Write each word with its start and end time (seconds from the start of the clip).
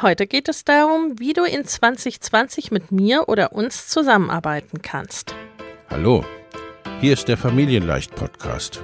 Heute 0.00 0.28
geht 0.28 0.48
es 0.48 0.64
darum, 0.64 1.18
wie 1.18 1.32
du 1.32 1.42
in 1.42 1.64
2020 1.64 2.70
mit 2.70 2.92
mir 2.92 3.28
oder 3.28 3.52
uns 3.52 3.88
zusammenarbeiten 3.88 4.80
kannst. 4.80 5.34
Hallo, 5.90 6.24
hier 7.00 7.14
ist 7.14 7.26
der 7.26 7.36
Familienleicht 7.36 8.14
Podcast. 8.14 8.80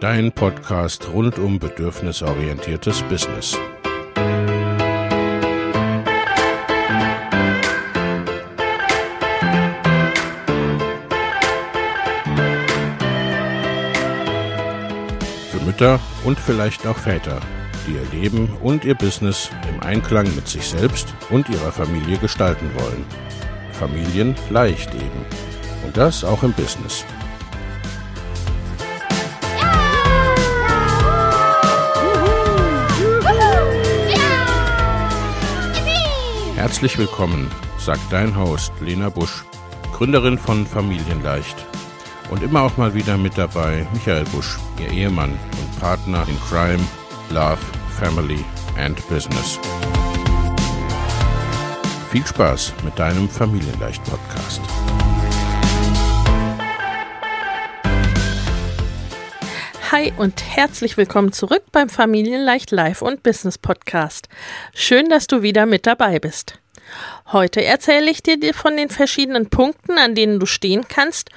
Dein 0.00 0.32
Podcast 0.32 1.08
rund 1.12 1.38
um 1.38 1.60
bedürfnisorientiertes 1.60 3.02
Business. 3.02 3.56
Für 15.52 15.60
Mütter 15.64 16.00
und 16.24 16.40
vielleicht 16.40 16.88
auch 16.88 16.98
Väter 16.98 17.40
die 17.86 17.92
ihr 17.92 18.20
Leben 18.20 18.48
und 18.62 18.84
ihr 18.84 18.94
Business 18.94 19.50
im 19.68 19.82
Einklang 19.82 20.34
mit 20.34 20.48
sich 20.48 20.66
selbst 20.66 21.14
und 21.30 21.48
ihrer 21.48 21.72
Familie 21.72 22.18
gestalten 22.18 22.70
wollen. 22.74 23.04
Familien 23.72 24.34
leicht 24.50 24.94
eben. 24.94 25.24
Und 25.84 25.96
das 25.96 26.24
auch 26.24 26.42
im 26.42 26.52
Business. 26.52 27.04
Herzlich 36.56 36.96
willkommen, 36.96 37.50
sagt 37.78 38.10
dein 38.10 38.38
Host 38.38 38.72
Lena 38.80 39.10
Busch, 39.10 39.44
Gründerin 39.92 40.38
von 40.38 40.66
Familienleicht. 40.66 41.66
Und 42.30 42.42
immer 42.42 42.62
auch 42.62 42.76
mal 42.78 42.94
wieder 42.94 43.18
mit 43.18 43.36
dabei 43.36 43.86
Michael 43.92 44.24
Busch, 44.32 44.58
ihr 44.80 44.90
Ehemann 44.90 45.30
und 45.30 45.80
Partner 45.80 46.26
in 46.26 46.40
Crime 46.48 46.82
Love, 47.30 47.58
Family 47.98 48.44
and 48.78 48.96
Business. 49.08 49.58
Viel 52.10 52.24
Spaß 52.24 52.72
mit 52.84 52.98
deinem 52.98 53.28
Familienleicht-Podcast. 53.28 54.60
Hi 59.90 60.12
und 60.16 60.44
herzlich 60.44 60.96
willkommen 60.96 61.32
zurück 61.32 61.62
beim 61.72 61.88
Familienleicht 61.88 62.70
Live 62.70 63.00
und 63.02 63.22
Business 63.22 63.58
Podcast. 63.58 64.28
Schön, 64.74 65.08
dass 65.08 65.26
du 65.26 65.42
wieder 65.42 65.66
mit 65.66 65.86
dabei 65.86 66.18
bist. 66.18 66.60
Heute 67.32 67.64
erzähle 67.64 68.10
ich 68.10 68.22
dir 68.22 68.38
von 68.54 68.76
den 68.76 68.90
verschiedenen 68.90 69.48
Punkten, 69.48 69.98
an 69.98 70.14
denen 70.14 70.38
du 70.38 70.46
stehen 70.46 70.86
kannst 70.88 71.30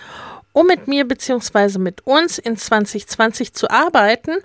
um 0.58 0.66
mit 0.66 0.88
mir 0.88 1.08
bzw. 1.08 1.78
mit 1.78 2.08
uns 2.08 2.40
in 2.40 2.58
2020 2.58 3.54
zu 3.54 3.70
arbeiten 3.70 4.38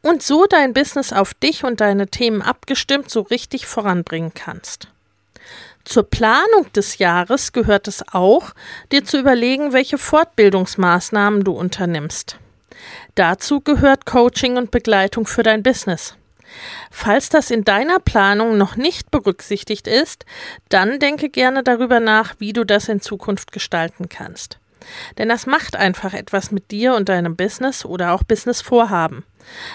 und 0.00 0.22
so 0.22 0.46
dein 0.46 0.72
Business 0.72 1.12
auf 1.12 1.34
dich 1.34 1.62
und 1.62 1.82
deine 1.82 2.08
Themen 2.08 2.40
abgestimmt 2.40 3.10
so 3.10 3.20
richtig 3.20 3.66
voranbringen 3.66 4.32
kannst. 4.32 4.88
Zur 5.84 6.04
Planung 6.04 6.72
des 6.74 6.96
Jahres 6.96 7.52
gehört 7.52 7.86
es 7.86 8.02
auch, 8.12 8.54
dir 8.92 9.04
zu 9.04 9.18
überlegen, 9.18 9.74
welche 9.74 9.98
Fortbildungsmaßnahmen 9.98 11.44
du 11.44 11.52
unternimmst. 11.52 12.38
Dazu 13.14 13.60
gehört 13.60 14.06
Coaching 14.06 14.56
und 14.56 14.70
Begleitung 14.70 15.26
für 15.26 15.42
dein 15.42 15.62
Business. 15.62 16.14
Falls 16.90 17.28
das 17.28 17.50
in 17.50 17.64
deiner 17.64 17.98
Planung 17.98 18.56
noch 18.56 18.76
nicht 18.76 19.10
berücksichtigt 19.10 19.86
ist, 19.86 20.24
dann 20.70 20.98
denke 20.98 21.28
gerne 21.28 21.62
darüber 21.62 22.00
nach, 22.00 22.36
wie 22.38 22.54
du 22.54 22.64
das 22.64 22.88
in 22.88 23.02
Zukunft 23.02 23.52
gestalten 23.52 24.08
kannst. 24.08 24.58
Denn 25.18 25.28
das 25.28 25.46
macht 25.46 25.76
einfach 25.76 26.14
etwas 26.14 26.50
mit 26.50 26.70
dir 26.70 26.94
und 26.94 27.08
deinem 27.08 27.36
Business 27.36 27.84
oder 27.84 28.12
auch 28.12 28.22
Businessvorhaben. 28.22 29.24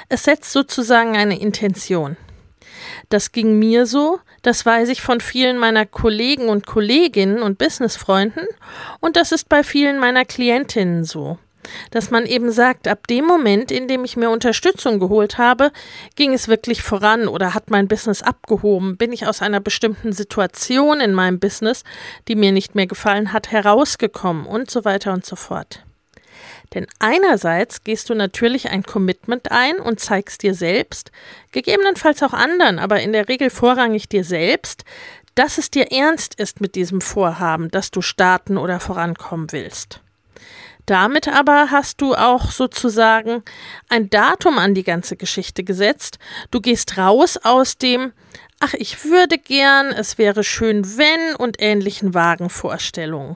Es 0.09 0.23
setzt 0.23 0.51
sozusagen 0.51 1.15
eine 1.15 1.39
Intention. 1.39 2.17
Das 3.09 3.31
ging 3.31 3.59
mir 3.59 3.85
so, 3.85 4.19
das 4.41 4.65
weiß 4.65 4.89
ich 4.89 5.01
von 5.01 5.21
vielen 5.21 5.57
meiner 5.57 5.85
Kollegen 5.85 6.49
und 6.49 6.65
Kolleginnen 6.65 7.41
und 7.41 7.57
Businessfreunden 7.57 8.47
und 8.99 9.15
das 9.15 9.31
ist 9.31 9.49
bei 9.49 9.63
vielen 9.63 9.99
meiner 9.99 10.25
Klientinnen 10.25 11.03
so 11.03 11.37
dass 11.91 12.11
man 12.11 12.25
eben 12.25 12.51
sagt, 12.51 12.87
ab 12.87 13.07
dem 13.07 13.25
Moment, 13.25 13.71
in 13.71 13.87
dem 13.87 14.03
ich 14.03 14.17
mir 14.17 14.29
Unterstützung 14.29 14.99
geholt 14.99 15.37
habe, 15.37 15.71
ging 16.15 16.33
es 16.33 16.47
wirklich 16.47 16.83
voran 16.83 17.27
oder 17.27 17.53
hat 17.53 17.69
mein 17.69 17.87
Business 17.87 18.21
abgehoben, 18.21 18.97
bin 18.97 19.11
ich 19.11 19.27
aus 19.27 19.41
einer 19.41 19.59
bestimmten 19.59 20.13
Situation 20.13 21.01
in 21.01 21.13
meinem 21.13 21.39
Business, 21.39 21.83
die 22.27 22.35
mir 22.35 22.51
nicht 22.51 22.75
mehr 22.75 22.87
gefallen 22.87 23.33
hat, 23.33 23.51
herausgekommen 23.51 24.45
und 24.45 24.69
so 24.69 24.85
weiter 24.85 25.13
und 25.13 25.25
so 25.25 25.35
fort. 25.35 25.83
Denn 26.73 26.87
einerseits 26.99 27.83
gehst 27.83 28.09
du 28.09 28.15
natürlich 28.15 28.69
ein 28.69 28.83
Commitment 28.83 29.51
ein 29.51 29.77
und 29.77 29.99
zeigst 29.99 30.41
dir 30.41 30.55
selbst, 30.55 31.11
gegebenenfalls 31.51 32.23
auch 32.23 32.33
anderen, 32.33 32.79
aber 32.79 33.01
in 33.01 33.13
der 33.13 33.29
Regel 33.29 33.49
vorrangig 33.49 34.09
dir 34.09 34.23
selbst, 34.23 34.83
dass 35.35 35.57
es 35.57 35.71
dir 35.71 35.91
ernst 35.91 36.35
ist 36.39 36.61
mit 36.61 36.75
diesem 36.75 37.01
Vorhaben, 37.01 37.69
dass 37.71 37.91
du 37.91 38.01
starten 38.01 38.57
oder 38.57 38.79
vorankommen 38.79 39.51
willst. 39.51 40.01
Damit 40.85 41.27
aber 41.27 41.71
hast 41.71 42.01
du 42.01 42.13
auch 42.13 42.51
sozusagen 42.51 43.43
ein 43.89 44.09
Datum 44.09 44.57
an 44.57 44.73
die 44.73 44.83
ganze 44.83 45.15
Geschichte 45.15 45.63
gesetzt. 45.63 46.19
Du 46.51 46.59
gehst 46.59 46.97
raus 46.97 47.37
aus 47.37 47.77
dem 47.77 48.13
Ach, 48.59 48.73
ich 48.75 49.03
würde 49.03 49.37
gern, 49.37 49.87
es 49.87 50.17
wäre 50.17 50.43
schön, 50.45 50.97
wenn 50.97 51.35
und 51.35 51.57
ähnlichen 51.59 52.13
Wagenvorstellungen. 52.13 53.35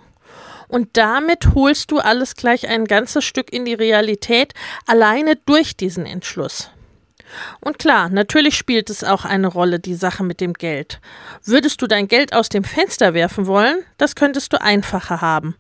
Und 0.69 0.95
damit 0.95 1.53
holst 1.53 1.91
du 1.91 1.97
alles 1.97 2.35
gleich 2.35 2.69
ein 2.69 2.85
ganzes 2.85 3.25
Stück 3.25 3.51
in 3.51 3.65
die 3.65 3.73
Realität, 3.73 4.53
alleine 4.85 5.35
durch 5.35 5.75
diesen 5.75 6.05
Entschluss. 6.05 6.69
Und 7.59 7.77
klar, 7.77 8.09
natürlich 8.09 8.55
spielt 8.55 8.89
es 8.89 9.03
auch 9.03 9.25
eine 9.25 9.47
Rolle, 9.47 9.79
die 9.79 9.95
Sache 9.95 10.23
mit 10.23 10.39
dem 10.39 10.53
Geld. 10.53 11.01
Würdest 11.43 11.81
du 11.81 11.87
dein 11.87 12.07
Geld 12.07 12.33
aus 12.33 12.47
dem 12.49 12.63
Fenster 12.63 13.13
werfen 13.13 13.47
wollen, 13.47 13.83
das 13.97 14.15
könntest 14.15 14.53
du 14.53 14.61
einfacher 14.61 15.19
haben. 15.19 15.55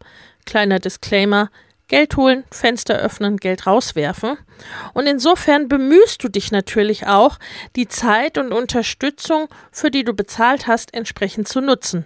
Kleiner 0.45 0.79
Disclaimer, 0.79 1.49
Geld 1.87 2.17
holen, 2.17 2.43
Fenster 2.51 2.97
öffnen, 2.97 3.37
Geld 3.37 3.65
rauswerfen. 3.65 4.37
Und 4.93 5.07
insofern 5.07 5.67
bemühst 5.67 6.23
du 6.23 6.29
dich 6.29 6.51
natürlich 6.51 7.07
auch, 7.07 7.39
die 7.75 7.87
Zeit 7.87 8.37
und 8.37 8.51
Unterstützung, 8.51 9.47
für 9.71 9.91
die 9.91 10.03
du 10.03 10.13
bezahlt 10.13 10.67
hast, 10.67 10.93
entsprechend 10.93 11.47
zu 11.47 11.61
nutzen. 11.61 12.05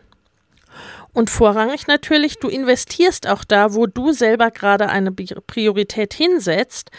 Und 1.14 1.30
vorrangig 1.30 1.88
natürlich, 1.88 2.40
du 2.40 2.48
investierst 2.48 3.28
auch 3.28 3.44
da, 3.44 3.74
wo 3.74 3.86
du 3.86 4.14
selber 4.14 4.50
gerade 4.50 4.88
eine 4.88 5.12
Priorität 5.12 6.14
hinsetzt, 6.14 6.90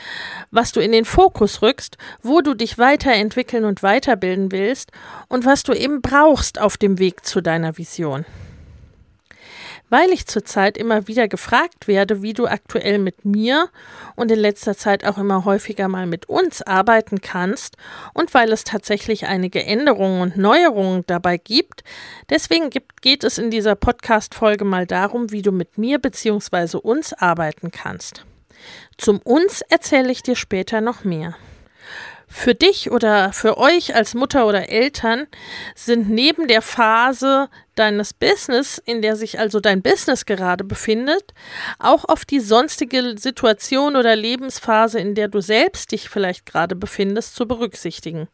was 0.51 0.73
du 0.73 0.81
in 0.81 0.93
den 0.93 1.07
Fokus 1.07 1.63
rückst, 1.63 1.97
wo 2.23 2.43
du 2.43 2.55
dich 2.55 2.77
weiterentwickeln 2.77 3.65
und 3.65 3.83
weiterbilden 3.83 4.53
willst 4.53 4.93
und 5.29 5.47
was 5.47 5.63
du 5.63 5.73
eben 5.73 6.03
brauchst 6.03 6.61
auf 6.61 6.77
dem 6.77 6.99
Weg 6.99 7.25
zu 7.25 7.41
deiner 7.41 7.79
Vision. 7.79 8.27
Weil 9.93 10.09
ich 10.09 10.27
zurzeit 10.27 10.79
immer 10.79 11.07
wieder 11.07 11.29
gefragt 11.29 11.87
werde, 11.87 12.23
wie 12.23 12.33
du 12.33 12.47
aktuell 12.47 12.99
mit 12.99 13.27
mir 13.27 13.69
und 14.17 14.31
in 14.31 14.39
letzter 14.39 14.75
Zeit 14.75 15.05
auch 15.05 15.19
immer 15.19 15.45
häufiger 15.45 15.87
mal 15.87 16.07
mit 16.07 16.31
uns 16.31 16.63
arbeiten 16.63 17.21
kannst 17.21 17.77
und 18.15 18.33
weil 18.33 18.51
es 18.53 18.65
tatsächlich 18.65 19.27
einige 19.27 19.63
Änderungen 19.63 20.23
und 20.23 20.39
Neuerungen 20.39 21.05
dabei 21.07 21.37
gibt, 21.37 21.85
deswegen 22.31 22.71
gibt, 22.71 23.03
geht 23.03 23.23
es 23.23 23.37
in 23.37 23.51
dieser 23.51 23.75
Podcast-Folge 23.75 24.65
mal 24.65 24.87
darum, 24.87 25.31
wie 25.31 25.43
du 25.43 25.53
mit 25.53 25.77
mir 25.77 25.99
bzw. 25.99 26.79
uns 26.79 27.13
arbeiten 27.13 27.71
kannst. 27.71 28.25
Zum 28.97 29.19
uns 29.19 29.61
erzähle 29.61 30.11
ich 30.11 30.23
dir 30.23 30.37
später 30.37 30.81
noch 30.81 31.05
mehr. 31.05 31.37
Für 32.35 32.55
dich 32.55 32.91
oder 32.91 33.31
für 33.35 33.59
euch 33.59 33.95
als 33.95 34.15
Mutter 34.15 34.47
oder 34.47 34.71
Eltern 34.71 35.27
sind 35.75 36.09
neben 36.09 36.49
der 36.49 36.63
Phase 36.63 37.51
deines 37.75 38.15
Business, 38.15 38.79
in 38.79 39.03
der 39.03 39.17
sich 39.17 39.39
also 39.39 39.61
dein 39.61 39.83
Business 39.83 40.25
gerade 40.25 40.65
befindet, 40.65 41.35
auch 41.79 42.07
auf 42.07 42.25
die 42.25 42.41
sonstige 42.41 43.19
Situation 43.19 43.97
oder 43.97 44.17
Lebensphase, 44.17 44.99
in 44.99 45.15
der 45.15 45.29
du 45.29 45.43
selbst 45.43 45.93
dich 45.93 46.09
vielleicht 46.09 46.47
gerade 46.47 46.75
befindest, 46.75 47.37
zu 47.37 47.47
berücksichtigen. 47.47 48.29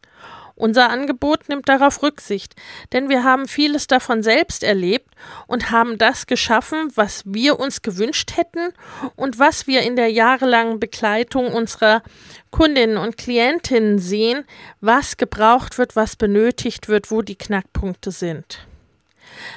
Unser 0.59 0.89
Angebot 0.89 1.47
nimmt 1.47 1.69
darauf 1.69 2.03
Rücksicht, 2.03 2.53
denn 2.91 3.07
wir 3.07 3.23
haben 3.23 3.47
vieles 3.47 3.87
davon 3.87 4.23
selbst 4.23 4.61
erlebt 4.61 5.09
und 5.47 5.71
haben 5.71 5.97
das 5.97 6.27
geschaffen, 6.27 6.91
was 6.95 7.23
wir 7.25 7.61
uns 7.61 7.81
gewünscht 7.81 8.35
hätten 8.35 8.73
und 9.15 9.39
was 9.39 9.67
wir 9.67 9.83
in 9.83 9.95
der 9.95 10.09
jahrelangen 10.09 10.77
Begleitung 10.77 11.53
unserer 11.53 12.03
Kundinnen 12.51 12.97
und 12.97 13.17
Klientinnen 13.17 13.99
sehen, 13.99 14.43
was 14.81 15.15
gebraucht 15.15 15.77
wird, 15.77 15.95
was 15.95 16.17
benötigt 16.17 16.89
wird, 16.89 17.09
wo 17.09 17.21
die 17.21 17.37
Knackpunkte 17.37 18.11
sind. 18.11 18.67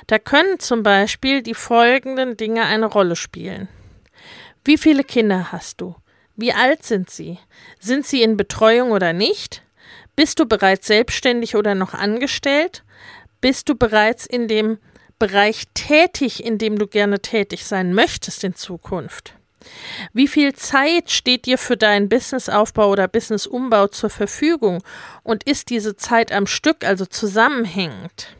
Da 0.06 0.20
können 0.20 0.60
zum 0.60 0.84
Beispiel 0.84 1.42
die 1.42 1.54
folgenden 1.54 2.36
Dinge 2.36 2.64
eine 2.64 2.86
Rolle 2.86 3.16
spielen. 3.16 3.66
Wie 4.64 4.78
viele 4.78 5.02
Kinder 5.02 5.50
hast 5.50 5.80
du? 5.80 5.96
Wie 6.36 6.52
alt 6.52 6.84
sind 6.84 7.10
sie? 7.10 7.40
Sind 7.80 8.06
sie 8.06 8.22
in 8.22 8.36
Betreuung 8.36 8.92
oder 8.92 9.12
nicht? 9.12 9.64
Bist 10.14 10.38
du 10.38 10.46
bereits 10.46 10.86
selbstständig 10.86 11.56
oder 11.56 11.74
noch 11.74 11.94
angestellt? 11.94 12.84
Bist 13.40 13.68
du 13.68 13.74
bereits 13.74 14.26
in 14.26 14.46
dem 14.46 14.78
Bereich 15.18 15.64
tätig, 15.74 16.44
in 16.44 16.58
dem 16.58 16.78
du 16.78 16.86
gerne 16.86 17.20
tätig 17.20 17.64
sein 17.64 17.94
möchtest 17.94 18.44
in 18.44 18.54
Zukunft? 18.54 19.34
Wie 20.12 20.28
viel 20.28 20.52
Zeit 20.54 21.10
steht 21.10 21.46
dir 21.46 21.56
für 21.56 21.76
deinen 21.76 22.08
Businessaufbau 22.08 22.90
oder 22.90 23.08
Businessaufbau 23.08 23.86
zur 23.86 24.10
Verfügung 24.10 24.82
und 25.22 25.44
ist 25.44 25.70
diese 25.70 25.96
Zeit 25.96 26.32
am 26.32 26.46
Stück, 26.46 26.84
also 26.84 27.06
zusammenhängend? 27.06 28.36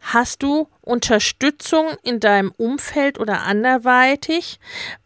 Hast 0.00 0.42
du 0.42 0.68
Unterstützung 0.80 1.90
in 2.02 2.18
deinem 2.18 2.52
Umfeld 2.56 3.20
oder 3.20 3.42
anderweitig? 3.42 4.58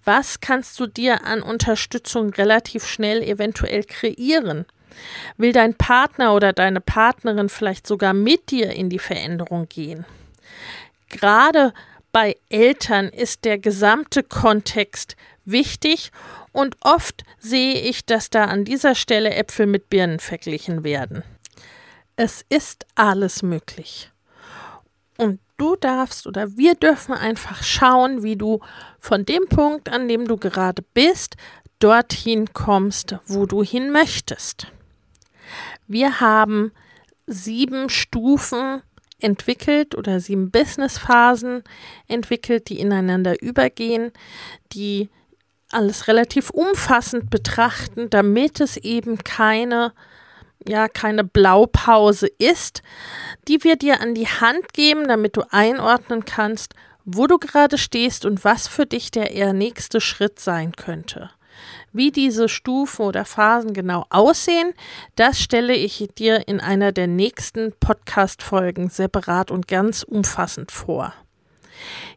Was 0.04 0.40
kannst 0.40 0.80
du 0.80 0.86
dir 0.86 1.24
an 1.24 1.42
Unterstützung 1.42 2.30
relativ 2.30 2.86
schnell 2.86 3.22
eventuell 3.22 3.84
kreieren? 3.84 4.64
Will 5.36 5.52
dein 5.52 5.74
Partner 5.74 6.34
oder 6.34 6.52
deine 6.52 6.80
Partnerin 6.80 7.48
vielleicht 7.48 7.86
sogar 7.86 8.14
mit 8.14 8.50
dir 8.50 8.70
in 8.70 8.90
die 8.90 8.98
Veränderung 8.98 9.68
gehen? 9.68 10.04
Gerade 11.08 11.72
bei 12.12 12.36
Eltern 12.48 13.08
ist 13.08 13.44
der 13.44 13.58
gesamte 13.58 14.22
Kontext 14.22 15.16
wichtig 15.44 16.10
und 16.52 16.76
oft 16.80 17.24
sehe 17.38 17.74
ich, 17.74 18.06
dass 18.06 18.30
da 18.30 18.46
an 18.46 18.64
dieser 18.64 18.94
Stelle 18.94 19.34
Äpfel 19.34 19.66
mit 19.66 19.90
Birnen 19.90 20.18
verglichen 20.18 20.84
werden. 20.84 21.22
Es 22.16 22.44
ist 22.48 22.86
alles 22.94 23.42
möglich. 23.42 24.10
Und 25.18 25.40
du 25.58 25.76
darfst 25.76 26.26
oder 26.26 26.56
wir 26.56 26.74
dürfen 26.74 27.12
einfach 27.12 27.62
schauen, 27.62 28.22
wie 28.22 28.36
du 28.36 28.60
von 28.98 29.24
dem 29.24 29.46
Punkt, 29.48 29.90
an 29.90 30.08
dem 30.08 30.26
du 30.26 30.36
gerade 30.36 30.82
bist, 30.94 31.36
dorthin 31.78 32.52
kommst, 32.52 33.16
wo 33.26 33.46
du 33.46 33.62
hin 33.62 33.90
möchtest. 33.90 34.68
Wir 35.86 36.20
haben 36.20 36.72
sieben 37.26 37.88
Stufen 37.88 38.82
entwickelt 39.18 39.94
oder 39.94 40.20
sieben 40.20 40.50
Businessphasen 40.50 41.62
entwickelt, 42.06 42.68
die 42.68 42.78
ineinander 42.78 43.40
übergehen, 43.40 44.12
die 44.72 45.08
alles 45.70 46.06
relativ 46.06 46.50
umfassend 46.50 47.30
betrachten, 47.30 48.10
damit 48.10 48.60
es 48.60 48.76
eben 48.76 49.18
keine 49.24 49.92
ja 50.68 50.88
keine 50.88 51.24
Blaupause 51.24 52.26
ist, 52.26 52.82
die 53.48 53.62
wir 53.62 53.76
dir 53.76 54.00
an 54.00 54.14
die 54.14 54.26
Hand 54.26 54.72
geben, 54.72 55.06
damit 55.06 55.36
du 55.36 55.42
einordnen 55.50 56.24
kannst, 56.24 56.74
wo 57.04 57.26
du 57.26 57.38
gerade 57.38 57.78
stehst 57.78 58.24
und 58.24 58.44
was 58.44 58.66
für 58.66 58.86
dich 58.86 59.10
der 59.10 59.30
eher 59.30 59.52
nächste 59.52 60.00
Schritt 60.00 60.40
sein 60.40 60.72
könnte. 60.72 61.30
Wie 61.96 62.10
diese 62.10 62.50
Stufen 62.50 63.06
oder 63.06 63.24
Phasen 63.24 63.72
genau 63.72 64.04
aussehen, 64.10 64.74
das 65.14 65.40
stelle 65.40 65.74
ich 65.74 66.06
dir 66.18 66.46
in 66.46 66.60
einer 66.60 66.92
der 66.92 67.06
nächsten 67.06 67.72
Podcast-Folgen 67.80 68.90
separat 68.90 69.50
und 69.50 69.66
ganz 69.66 70.02
umfassend 70.02 70.70
vor. 70.70 71.14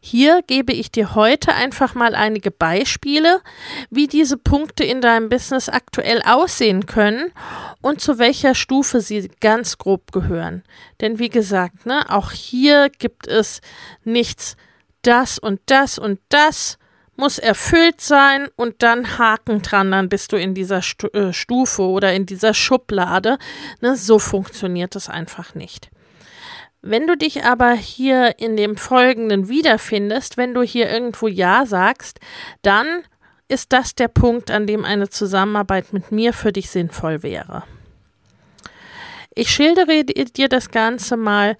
Hier 0.02 0.42
gebe 0.46 0.74
ich 0.74 0.90
dir 0.90 1.14
heute 1.14 1.54
einfach 1.54 1.94
mal 1.94 2.14
einige 2.14 2.50
Beispiele, 2.50 3.40
wie 3.88 4.06
diese 4.06 4.36
Punkte 4.36 4.84
in 4.84 5.00
deinem 5.00 5.30
Business 5.30 5.70
aktuell 5.70 6.20
aussehen 6.26 6.84
können 6.84 7.32
und 7.80 8.02
zu 8.02 8.18
welcher 8.18 8.54
Stufe 8.54 9.00
sie 9.00 9.30
ganz 9.40 9.78
grob 9.78 10.12
gehören. 10.12 10.62
Denn 11.00 11.18
wie 11.18 11.30
gesagt, 11.30 11.86
ne, 11.86 12.04
auch 12.10 12.32
hier 12.32 12.90
gibt 12.90 13.26
es 13.26 13.62
nichts 14.04 14.58
das 15.00 15.38
und 15.38 15.58
das 15.64 15.98
und 15.98 16.20
das, 16.28 16.76
muss 17.16 17.38
erfüllt 17.38 18.00
sein 18.00 18.48
und 18.56 18.82
dann 18.82 19.18
Haken 19.18 19.62
dran, 19.62 19.90
dann 19.90 20.08
bist 20.08 20.32
du 20.32 20.36
in 20.36 20.54
dieser 20.54 20.80
äh, 21.12 21.32
Stufe 21.32 21.82
oder 21.82 22.12
in 22.12 22.26
dieser 22.26 22.54
Schublade. 22.54 23.38
Ne, 23.80 23.96
so 23.96 24.18
funktioniert 24.18 24.96
es 24.96 25.08
einfach 25.08 25.54
nicht. 25.54 25.90
Wenn 26.82 27.06
du 27.06 27.16
dich 27.16 27.44
aber 27.44 27.72
hier 27.72 28.38
in 28.38 28.56
dem 28.56 28.76
Folgenden 28.76 29.48
wiederfindest, 29.48 30.38
wenn 30.38 30.54
du 30.54 30.62
hier 30.62 30.90
irgendwo 30.90 31.28
Ja 31.28 31.66
sagst, 31.66 32.20
dann 32.62 33.02
ist 33.48 33.72
das 33.72 33.94
der 33.94 34.08
Punkt, 34.08 34.50
an 34.50 34.66
dem 34.66 34.84
eine 34.84 35.10
Zusammenarbeit 35.10 35.92
mit 35.92 36.10
mir 36.10 36.32
für 36.32 36.52
dich 36.52 36.70
sinnvoll 36.70 37.22
wäre. 37.22 37.64
Ich 39.34 39.50
schildere 39.50 40.04
dir 40.04 40.48
das 40.48 40.70
Ganze 40.70 41.16
mal 41.16 41.56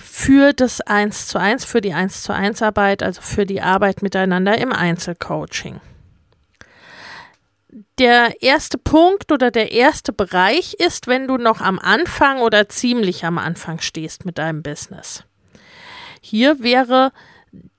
für 0.00 0.52
das 0.52 0.80
1 0.80 1.28
zu 1.28 1.38
1, 1.38 1.64
für 1.64 1.80
die 1.80 1.92
1 1.92 2.22
zu 2.22 2.32
1 2.32 2.62
Arbeit, 2.62 3.02
also 3.02 3.20
für 3.20 3.46
die 3.46 3.62
Arbeit 3.62 4.02
miteinander 4.02 4.58
im 4.58 4.72
Einzelcoaching. 4.72 5.80
Der 7.98 8.42
erste 8.42 8.78
Punkt 8.78 9.30
oder 9.30 9.50
der 9.50 9.72
erste 9.72 10.12
Bereich 10.12 10.74
ist, 10.74 11.06
wenn 11.06 11.28
du 11.28 11.36
noch 11.36 11.60
am 11.60 11.78
Anfang 11.78 12.40
oder 12.40 12.68
ziemlich 12.68 13.24
am 13.24 13.38
Anfang 13.38 13.80
stehst 13.80 14.24
mit 14.24 14.38
deinem 14.38 14.62
Business. 14.62 15.24
Hier 16.20 16.60
wäre 16.60 17.12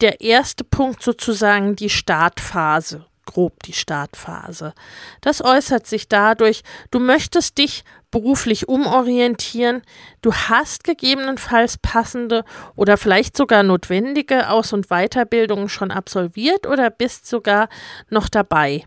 der 0.01 0.21
erste 0.21 0.63
Punkt 0.63 1.01
sozusagen 1.01 1.75
die 1.75 1.89
Startphase 1.89 3.05
grob 3.25 3.63
die 3.63 3.73
Startphase. 3.73 4.73
Das 5.21 5.43
äußert 5.43 5.87
sich 5.87 6.07
dadurch, 6.07 6.63
du 6.91 6.99
möchtest 6.99 7.57
dich 7.57 7.83
beruflich 8.11 8.67
umorientieren, 8.67 9.81
du 10.21 10.33
hast 10.33 10.83
gegebenenfalls 10.83 11.77
passende 11.77 12.43
oder 12.75 12.97
vielleicht 12.97 13.35
sogar 13.35 13.63
notwendige 13.63 14.49
Aus- 14.49 14.73
und 14.73 14.87
Weiterbildungen 14.89 15.69
schon 15.69 15.91
absolviert 15.91 16.67
oder 16.67 16.89
bist 16.89 17.27
sogar 17.27 17.69
noch 18.09 18.29
dabei. 18.29 18.83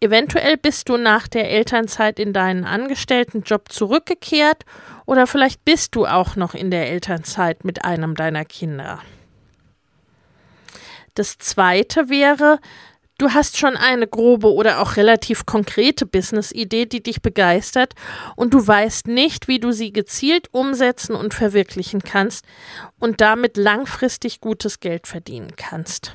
Eventuell 0.00 0.56
bist 0.56 0.88
du 0.88 0.96
nach 0.96 1.28
der 1.28 1.50
Elternzeit 1.50 2.18
in 2.18 2.32
deinen 2.32 2.64
Angestelltenjob 2.64 3.70
zurückgekehrt 3.70 4.64
oder 5.04 5.26
vielleicht 5.26 5.64
bist 5.66 5.94
du 5.94 6.06
auch 6.06 6.36
noch 6.36 6.54
in 6.54 6.70
der 6.70 6.88
Elternzeit 6.88 7.64
mit 7.64 7.84
einem 7.84 8.14
deiner 8.14 8.46
Kinder. 8.46 9.00
Das 11.14 11.36
zweite 11.36 12.08
wäre, 12.08 12.60
Du 13.20 13.34
hast 13.34 13.58
schon 13.58 13.76
eine 13.76 14.06
grobe 14.06 14.50
oder 14.50 14.80
auch 14.80 14.96
relativ 14.96 15.44
konkrete 15.44 16.06
Business-Idee, 16.06 16.86
die 16.86 17.02
dich 17.02 17.20
begeistert 17.20 17.92
und 18.34 18.54
du 18.54 18.66
weißt 18.66 19.08
nicht, 19.08 19.46
wie 19.46 19.60
du 19.60 19.72
sie 19.72 19.92
gezielt 19.92 20.48
umsetzen 20.52 21.14
und 21.14 21.34
verwirklichen 21.34 22.00
kannst 22.00 22.46
und 22.98 23.20
damit 23.20 23.58
langfristig 23.58 24.40
gutes 24.40 24.80
Geld 24.80 25.06
verdienen 25.06 25.52
kannst. 25.56 26.14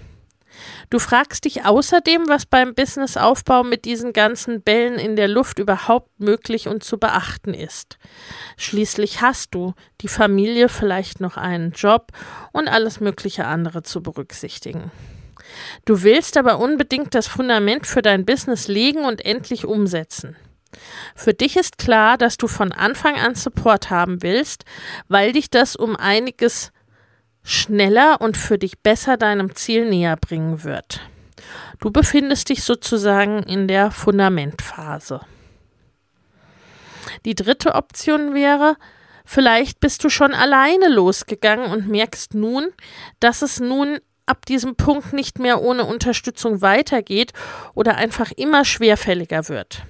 Du 0.89 0.97
fragst 0.97 1.45
dich 1.45 1.63
außerdem, 1.63 2.23
was 2.27 2.47
beim 2.47 2.73
Businessaufbau 2.73 3.61
mit 3.61 3.85
diesen 3.85 4.11
ganzen 4.11 4.63
Bällen 4.63 4.97
in 4.97 5.15
der 5.15 5.27
Luft 5.27 5.59
überhaupt 5.59 6.19
möglich 6.19 6.67
und 6.67 6.83
zu 6.83 6.97
beachten 6.97 7.53
ist. 7.53 7.99
Schließlich 8.57 9.21
hast 9.21 9.53
du 9.53 9.75
die 10.01 10.07
Familie, 10.07 10.69
vielleicht 10.69 11.21
noch 11.21 11.37
einen 11.37 11.73
Job 11.73 12.13
und 12.51 12.67
alles 12.67 12.99
mögliche 12.99 13.45
andere 13.45 13.83
zu 13.83 14.01
berücksichtigen. 14.01 14.89
Du 15.85 16.03
willst 16.03 16.37
aber 16.37 16.59
unbedingt 16.59 17.13
das 17.13 17.27
Fundament 17.27 17.87
für 17.87 18.01
dein 18.01 18.25
Business 18.25 18.67
legen 18.67 19.05
und 19.05 19.23
endlich 19.23 19.65
umsetzen. 19.65 20.35
Für 21.15 21.33
dich 21.33 21.55
ist 21.55 21.77
klar, 21.77 22.17
dass 22.17 22.37
du 22.37 22.47
von 22.47 22.71
Anfang 22.71 23.15
an 23.15 23.35
Support 23.35 23.89
haben 23.89 24.21
willst, 24.21 24.65
weil 25.07 25.31
dich 25.31 25.49
das 25.49 25.75
um 25.75 25.95
einiges 25.95 26.71
schneller 27.43 28.19
und 28.21 28.37
für 28.37 28.57
dich 28.57 28.79
besser 28.79 29.17
deinem 29.17 29.55
Ziel 29.55 29.87
näher 29.89 30.17
bringen 30.17 30.63
wird. 30.63 30.99
Du 31.79 31.91
befindest 31.91 32.49
dich 32.49 32.63
sozusagen 32.63 33.43
in 33.43 33.67
der 33.67 33.91
Fundamentphase. 33.91 35.21
Die 37.25 37.35
dritte 37.35 37.75
Option 37.75 38.33
wäre, 38.33 38.77
vielleicht 39.25 39.79
bist 39.79 40.03
du 40.03 40.09
schon 40.09 40.33
alleine 40.33 40.89
losgegangen 40.89 41.71
und 41.71 41.87
merkst 41.87 42.33
nun, 42.33 42.69
dass 43.19 43.41
es 43.41 43.59
nun 43.59 43.99
ab 44.25 44.45
diesem 44.45 44.75
Punkt 44.75 45.13
nicht 45.13 45.39
mehr 45.39 45.61
ohne 45.61 45.85
Unterstützung 45.85 46.61
weitergeht 46.61 47.33
oder 47.73 47.95
einfach 47.95 48.31
immer 48.31 48.65
schwerfälliger 48.65 49.49
wird. 49.49 49.83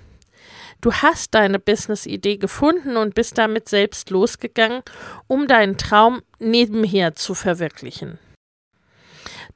Du 0.81 0.93
hast 0.93 1.33
deine 1.33 1.57
Business-Idee 1.57 2.37
gefunden 2.37 2.97
und 2.97 3.15
bist 3.15 3.37
damit 3.37 3.69
selbst 3.69 4.09
losgegangen, 4.09 4.83
um 5.27 5.47
deinen 5.47 5.77
Traum 5.77 6.21
nebenher 6.37 7.15
zu 7.15 7.33
verwirklichen. 7.33 8.19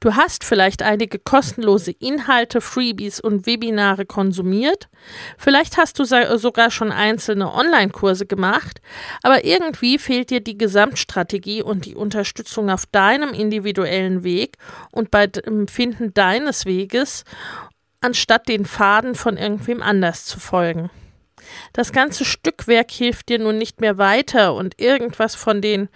Du 0.00 0.16
hast 0.16 0.44
vielleicht 0.44 0.80
einige 0.82 1.18
kostenlose 1.18 1.90
Inhalte, 1.90 2.62
Freebies 2.62 3.20
und 3.20 3.46
Webinare 3.46 4.06
konsumiert. 4.06 4.88
Vielleicht 5.36 5.76
hast 5.76 5.98
du 5.98 6.04
sogar 6.04 6.70
schon 6.70 6.90
einzelne 6.90 7.52
Online-Kurse 7.52 8.24
gemacht, 8.24 8.80
aber 9.22 9.44
irgendwie 9.44 9.98
fehlt 9.98 10.30
dir 10.30 10.40
die 10.40 10.56
Gesamtstrategie 10.56 11.62
und 11.62 11.84
die 11.84 11.96
Unterstützung 11.96 12.70
auf 12.70 12.86
deinem 12.86 13.34
individuellen 13.34 14.24
Weg 14.24 14.56
und 14.90 15.10
beim 15.10 15.68
Finden 15.68 16.14
deines 16.14 16.64
Weges, 16.64 17.24
anstatt 18.00 18.48
den 18.48 18.64
Faden 18.64 19.14
von 19.14 19.36
irgendwem 19.36 19.82
anders 19.82 20.24
zu 20.24 20.40
folgen. 20.40 20.90
Das 21.74 21.92
ganze 21.92 22.24
Stückwerk 22.24 22.90
hilft 22.90 23.28
dir 23.28 23.38
nun 23.38 23.58
nicht 23.58 23.82
mehr 23.82 23.98
weiter 23.98 24.54
und 24.54 24.80
irgendwas 24.80 25.34
von 25.34 25.60
den 25.60 25.90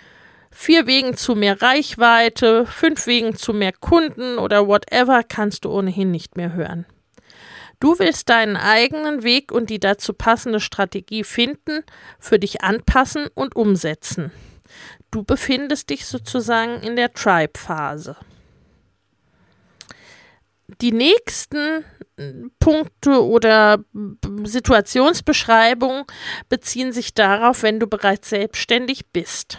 vier 0.54 0.86
Wegen 0.86 1.16
zu 1.16 1.34
mehr 1.34 1.60
Reichweite, 1.60 2.64
fünf 2.64 3.06
Wegen 3.06 3.36
zu 3.36 3.52
mehr 3.52 3.72
Kunden 3.72 4.38
oder 4.38 4.66
whatever 4.66 5.22
kannst 5.22 5.64
du 5.64 5.70
ohnehin 5.70 6.10
nicht 6.10 6.36
mehr 6.36 6.54
hören. 6.54 6.86
Du 7.80 7.98
willst 7.98 8.28
deinen 8.30 8.56
eigenen 8.56 9.24
Weg 9.24 9.52
und 9.52 9.68
die 9.68 9.80
dazu 9.80 10.14
passende 10.14 10.60
Strategie 10.60 11.24
finden, 11.24 11.82
für 12.18 12.38
dich 12.38 12.62
anpassen 12.62 13.26
und 13.34 13.56
umsetzen. 13.56 14.30
Du 15.10 15.24
befindest 15.24 15.90
dich 15.90 16.06
sozusagen 16.06 16.80
in 16.82 16.96
der 16.96 17.12
Tribe-Phase. 17.12 18.16
die 20.80 20.92
nächsten 20.92 21.84
Punkte 22.58 23.24
oder 23.24 23.84
Situationsbeschreibungen 24.44 26.04
beziehen 26.48 26.92
sich 26.92 27.14
darauf, 27.14 27.62
wenn 27.62 27.80
du 27.80 27.86
bereits 27.86 28.30
selbstständig 28.30 29.06
bist. 29.12 29.58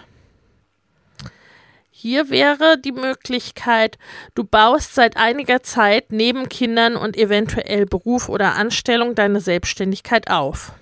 Hier 1.98 2.30
wäre 2.30 2.78
die 2.78 2.92
Möglichkeit, 2.92 3.98
du 4.34 4.44
baust 4.44 4.96
seit 4.96 5.16
einiger 5.16 5.64
Zeit 5.64 6.12
neben 6.12 6.50
Kindern 6.50 6.98
und 6.98 7.16
eventuell 7.16 7.86
Beruf 7.86 8.28
oder 8.28 8.56
Anstellung 8.56 9.16
deine 9.16 9.40
Selbstständigkeit 9.40 10.30
auf. 10.30 10.74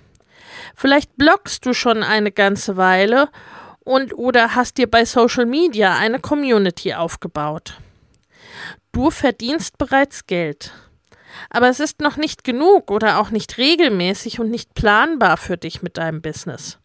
Vielleicht 0.74 1.16
bloggst 1.16 1.64
du 1.64 1.72
schon 1.72 2.02
eine 2.02 2.32
ganze 2.32 2.76
Weile 2.76 3.28
und 3.84 4.12
oder 4.18 4.56
hast 4.56 4.76
dir 4.76 4.90
bei 4.90 5.04
Social 5.04 5.46
Media 5.46 5.96
eine 5.96 6.18
Community 6.18 6.94
aufgebaut. 6.94 7.74
Du 8.90 9.12
verdienst 9.12 9.78
bereits 9.78 10.26
Geld. 10.26 10.72
Aber 11.48 11.68
es 11.68 11.78
ist 11.78 12.00
noch 12.00 12.16
nicht 12.16 12.42
genug 12.42 12.90
oder 12.90 13.20
auch 13.20 13.30
nicht 13.30 13.56
regelmäßig 13.56 14.40
und 14.40 14.50
nicht 14.50 14.74
planbar 14.74 15.36
für 15.36 15.56
dich 15.56 15.80
mit 15.80 15.96
deinem 15.96 16.22
Business. 16.22 16.80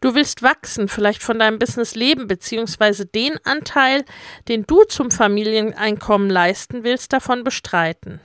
Du 0.00 0.14
willst 0.14 0.42
wachsen, 0.42 0.88
vielleicht 0.88 1.22
von 1.22 1.38
deinem 1.38 1.58
Business 1.58 1.94
leben, 1.94 2.26
beziehungsweise 2.26 3.06
den 3.06 3.38
Anteil, 3.44 4.04
den 4.48 4.64
du 4.64 4.84
zum 4.84 5.10
Familieneinkommen 5.10 6.30
leisten 6.30 6.84
willst, 6.84 7.12
davon 7.12 7.44
bestreiten. 7.44 8.20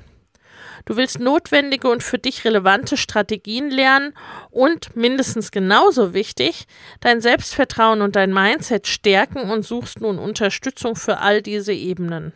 Du 0.86 0.98
willst 0.98 1.20
notwendige 1.20 1.90
und 1.90 2.02
für 2.04 2.18
dich 2.18 2.44
relevante 2.46 2.98
Strategien 2.98 3.70
lernen 3.70 4.14
und, 4.50 4.96
mindestens 4.96 5.52
genauso 5.52 6.14
wichtig, 6.14 6.66
dein 7.00 7.22
Selbstvertrauen 7.22 8.02
und 8.02 8.16
dein 8.16 8.34
Mindset 8.34 8.88
stärken 8.88 9.50
und 9.52 9.64
suchst 9.64 10.02
nun 10.02 10.18
Unterstützung 10.18 10.96
für 10.96 11.20
all 11.20 11.42
diese 11.42 11.74
Ebenen. 11.74 12.34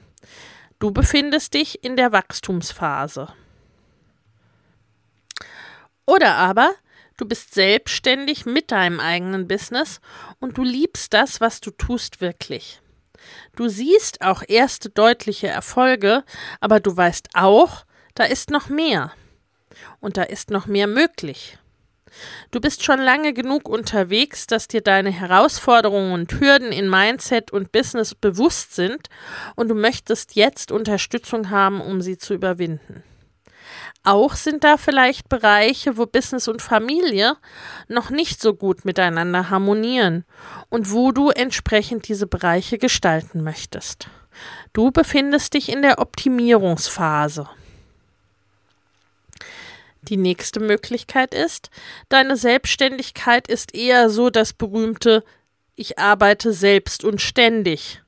Du 0.80 0.92
befindest 0.92 1.54
dich 1.54 1.84
in 1.84 1.96
der 1.96 2.12
Wachstumsphase. 2.12 3.30
Oder 6.06 6.36
aber 6.36 6.72
Du 7.18 7.26
bist 7.26 7.54
selbstständig 7.54 8.46
mit 8.46 8.72
deinem 8.72 9.00
eigenen 9.00 9.48
Business 9.48 10.02
und 10.40 10.58
du 10.58 10.64
liebst 10.64 11.14
das, 11.14 11.40
was 11.40 11.62
du 11.62 11.72
tust, 11.72 12.20
wirklich. 12.20 12.82
Du 13.56 13.70
siehst 13.70 14.22
auch 14.22 14.44
erste 14.48 14.90
deutliche 14.90 15.48
Erfolge, 15.48 16.24
aber 16.60 16.80
du 16.80 16.96
weißt 16.96 17.30
auch, 17.34 17.86
da 18.16 18.26
ist 18.26 18.50
noch 18.50 18.70
mehr. 18.70 19.14
Und 20.00 20.18
da 20.18 20.24
ist 20.24 20.52
noch 20.52 20.68
mehr 20.68 20.88
möglich. 20.88 21.58
Du 22.52 22.62
bist 22.62 22.84
schon 22.84 23.00
lange 23.00 23.34
genug 23.34 23.68
unterwegs, 23.68 24.48
dass 24.48 24.68
dir 24.68 24.82
deine 24.82 25.12
Herausforderungen 25.12 26.14
und 26.14 26.40
Hürden 26.40 26.72
in 26.72 26.90
Mindset 26.90 27.52
und 27.52 27.72
Business 27.72 28.16
bewusst 28.16 28.76
sind 28.76 29.10
und 29.56 29.68
du 29.68 29.76
möchtest 29.76 30.36
jetzt 30.36 30.72
Unterstützung 30.72 31.50
haben, 31.50 31.82
um 31.82 32.02
sie 32.02 32.18
zu 32.18 32.34
überwinden. 32.34 33.04
Auch 34.06 34.36
sind 34.36 34.64
da 34.64 34.78
vielleicht 34.78 35.30
Bereiche, 35.30 35.98
wo 35.98 36.06
Business 36.06 36.48
und 36.48 36.62
Familie 36.62 37.38
noch 37.88 38.12
nicht 38.12 38.40
so 38.40 38.54
gut 38.54 38.86
miteinander 38.86 39.50
harmonieren 39.50 40.26
und 40.70 40.92
wo 40.92 41.12
du 41.12 41.32
entsprechend 41.32 42.08
diese 42.08 42.28
Bereiche 42.28 42.78
gestalten 42.78 43.44
möchtest. 43.44 44.08
Du 44.74 44.92
befindest 44.92 45.56
dich 45.56 45.70
in 45.70 45.82
der 45.82 45.98
Optimierungsphase. 45.98 47.50
Die 50.04 50.18
nächste 50.18 50.60
Möglichkeit 50.60 51.34
ist, 51.34 51.72
deine 52.10 52.38
Selbstständigkeit 52.38 53.48
ist 53.48 53.74
eher 53.74 54.12
so 54.12 54.30
das 54.30 54.54
berühmte 54.54 55.24
Ich 55.76 55.98
arbeite 55.98 56.54
selbst 56.54 57.04
und 57.04 57.22
ständig. 57.22 58.04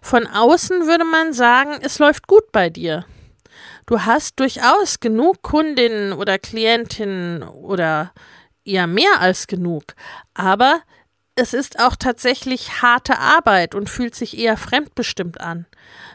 Von 0.00 0.28
außen 0.28 0.86
würde 0.86 1.04
man 1.04 1.32
sagen, 1.32 1.80
es 1.82 1.98
läuft 1.98 2.28
gut 2.28 2.52
bei 2.52 2.70
dir. 2.70 3.04
Du 3.90 4.04
hast 4.04 4.38
durchaus 4.38 5.00
genug 5.00 5.42
Kundinnen 5.42 6.12
oder 6.12 6.38
Klientinnen 6.38 7.42
oder 7.42 8.12
eher 8.64 8.86
mehr 8.86 9.18
als 9.18 9.48
genug, 9.48 9.96
aber 10.32 10.80
es 11.34 11.54
ist 11.54 11.80
auch 11.80 11.96
tatsächlich 11.96 12.82
harte 12.82 13.18
Arbeit 13.18 13.74
und 13.74 13.90
fühlt 13.90 14.14
sich 14.14 14.38
eher 14.38 14.56
fremdbestimmt 14.56 15.40
an. 15.40 15.66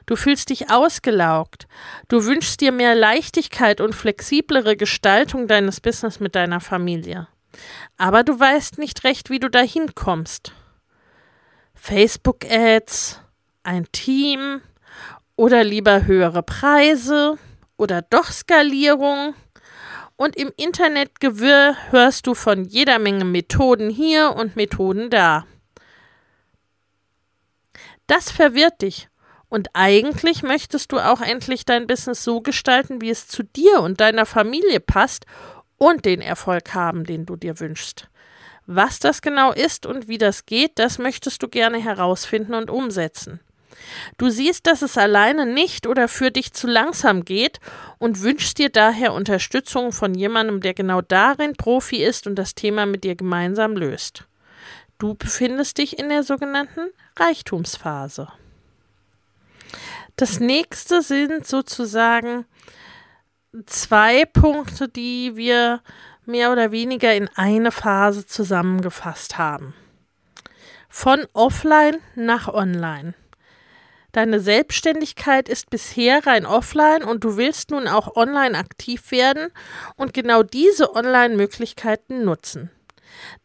Du 0.06 0.16
fühlst 0.16 0.52
dich 0.52 0.72
ausgelaugt. 0.72 1.68
Du 2.08 2.24
wünschst 2.24 2.62
dir 2.62 2.72
mehr 2.72 2.96
Leichtigkeit 2.96 3.82
und 3.82 3.94
flexiblere 3.94 4.78
Gestaltung 4.78 5.50
deines 5.50 5.82
Business 5.82 6.22
mit 6.22 6.34
deiner 6.36 6.62
Familie. 6.62 7.28
Aber 7.98 8.24
du 8.24 8.40
weißt 8.40 8.78
nicht 8.78 9.04
recht, 9.04 9.30
wie 9.30 9.40
du 9.40 9.50
dahin 9.50 9.94
kommst. 9.96 10.54
Facebook-Ads, 11.74 13.20
ein 13.64 13.86
Team 13.92 14.62
oder 15.36 15.66
lieber 15.66 16.06
höhere 16.06 16.42
Preise 16.42 17.38
oder 17.78 18.02
doch 18.02 18.32
Skalierung. 18.32 19.36
Und 20.18 20.38
im 20.38 20.52
Internetgewirr 20.56 21.76
hörst 21.90 22.28
du 22.28 22.36
von 22.36 22.64
jeder 22.64 23.00
Menge 23.00 23.26
Methoden 23.26 23.90
hier 23.90 24.34
und 24.36 24.56
Methoden 24.56 25.10
da. 25.10 25.46
Das 28.08 28.32
verwirrt 28.32 28.82
dich. 28.82 29.10
Und 29.50 29.70
eigentlich 29.74 30.44
möchtest 30.44 30.92
du 30.92 31.00
auch 31.00 31.22
endlich 31.22 31.66
dein 31.66 31.88
Business 31.88 32.24
so 32.24 32.42
gestalten, 32.42 33.02
wie 33.02 33.10
es 33.10 33.28
zu 33.28 33.44
dir 33.44 33.82
und 33.82 34.00
deiner 34.02 34.26
Familie 34.26 34.80
passt 34.80 35.26
und 35.78 36.06
den 36.06 36.22
Erfolg 36.22 36.74
haben, 36.74 37.04
den 37.04 37.26
du 37.26 37.36
dir 37.36 37.60
wünschst. 37.60 38.10
Was 38.66 39.00
das 39.00 39.22
genau 39.22 39.52
ist 39.52 39.86
und 39.86 40.08
wie 40.08 40.18
das 40.18 40.46
geht, 40.46 40.80
das 40.80 40.98
möchtest 40.98 41.44
du 41.44 41.48
gerne 41.48 41.78
herausfinden 41.78 42.56
und 42.56 42.70
umsetzen. 42.70 43.40
Du 44.18 44.30
siehst, 44.30 44.68
dass 44.68 44.82
es 44.82 44.98
alleine 44.98 45.46
nicht 45.46 45.88
oder 45.88 46.08
für 46.08 46.32
dich 46.32 46.54
zu 46.54 46.68
langsam 46.68 47.26
geht 47.26 47.60
und 47.98 48.22
wünschst 48.22 48.58
dir 48.58 48.70
daher 48.70 49.14
Unterstützung 49.14 49.92
von 49.92 50.14
jemandem, 50.14 50.62
der 50.62 50.74
genau 50.74 51.02
darin 51.02 51.54
Profi 51.54 52.04
ist 52.04 52.28
und 52.28 52.36
das 52.36 52.56
Thema 52.56 52.86
mit 52.86 53.04
dir 53.04 53.16
gemeinsam 53.16 53.76
löst. 53.76 54.26
Du 54.98 55.14
befindest 55.14 55.78
dich 55.78 56.00
in 56.00 56.10
der 56.10 56.24
sogenannten 56.24 56.90
Reichtumsphase. 57.18 58.30
Das 60.16 60.40
nächste 60.40 61.02
sind 61.02 61.46
sozusagen 61.46 62.46
zwei 63.66 64.26
Punkte, 64.26 64.88
die 64.88 65.36
wir 65.36 65.82
mehr 66.26 66.52
oder 66.52 66.72
weniger 66.72 67.14
in 67.14 67.30
eine 67.36 67.72
Phase 67.72 68.26
zusammengefasst 68.26 69.38
haben. 69.38 69.74
Von 70.90 71.26
offline 71.34 71.98
nach 72.16 72.48
online. 72.48 73.14
Deine 74.16 74.40
Selbstständigkeit 74.40 75.50
ist 75.50 75.70
bisher 75.70 76.26
rein 76.26 76.46
offline 76.46 77.04
und 77.04 77.26
du 77.26 77.36
willst 77.36 77.72
nun 77.72 77.86
auch 77.86 78.16
online 78.16 78.58
aktiv 78.58 79.12
werden 79.12 79.50
und 79.98 80.14
genau 80.14 80.42
diese 80.42 80.96
Online-Möglichkeiten 80.96 82.24
nutzen. 82.24 82.72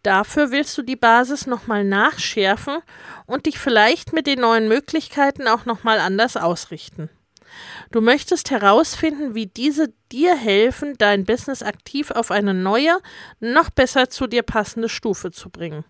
Dafür 0.05 0.53
willst 0.53 0.79
du 0.79 0.83
die 0.83 0.95
Basis 0.95 1.49
nochmal 1.49 1.83
nachschärfen 1.83 2.79
und 3.27 3.47
dich 3.47 3.59
vielleicht 3.59 4.12
mit 4.12 4.29
den 4.29 4.43
neuen 4.43 4.69
Möglichkeiten 4.69 5.49
auch 5.49 5.65
nochmal 5.65 5.99
anders 5.99 6.37
ausrichten. 6.37 7.11
Du 7.91 8.00
möchtest 8.00 8.53
herausfinden, 8.53 9.35
wie 9.35 9.47
diese 9.47 9.93
dir 10.12 10.37
helfen, 10.37 10.95
dein 10.99 11.25
Business 11.25 11.65
aktiv 11.65 12.12
auf 12.12 12.31
eine 12.31 12.55
neue, 12.55 12.97
noch 13.41 13.71
besser 13.71 14.09
zu 14.09 14.29
dir 14.29 14.45
passende 14.45 14.89
Stufe 14.89 15.33
zu 15.33 15.50
bringen. 15.50 15.85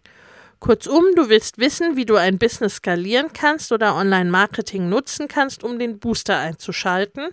Kurzum, 0.60 1.04
du 1.16 1.30
willst 1.30 1.56
wissen, 1.56 1.96
wie 1.96 2.04
du 2.04 2.16
ein 2.16 2.38
Business 2.38 2.76
skalieren 2.76 3.32
kannst 3.32 3.72
oder 3.72 3.96
Online-Marketing 3.96 4.90
nutzen 4.90 5.26
kannst, 5.26 5.64
um 5.64 5.78
den 5.78 5.98
Booster 5.98 6.38
einzuschalten. 6.38 7.30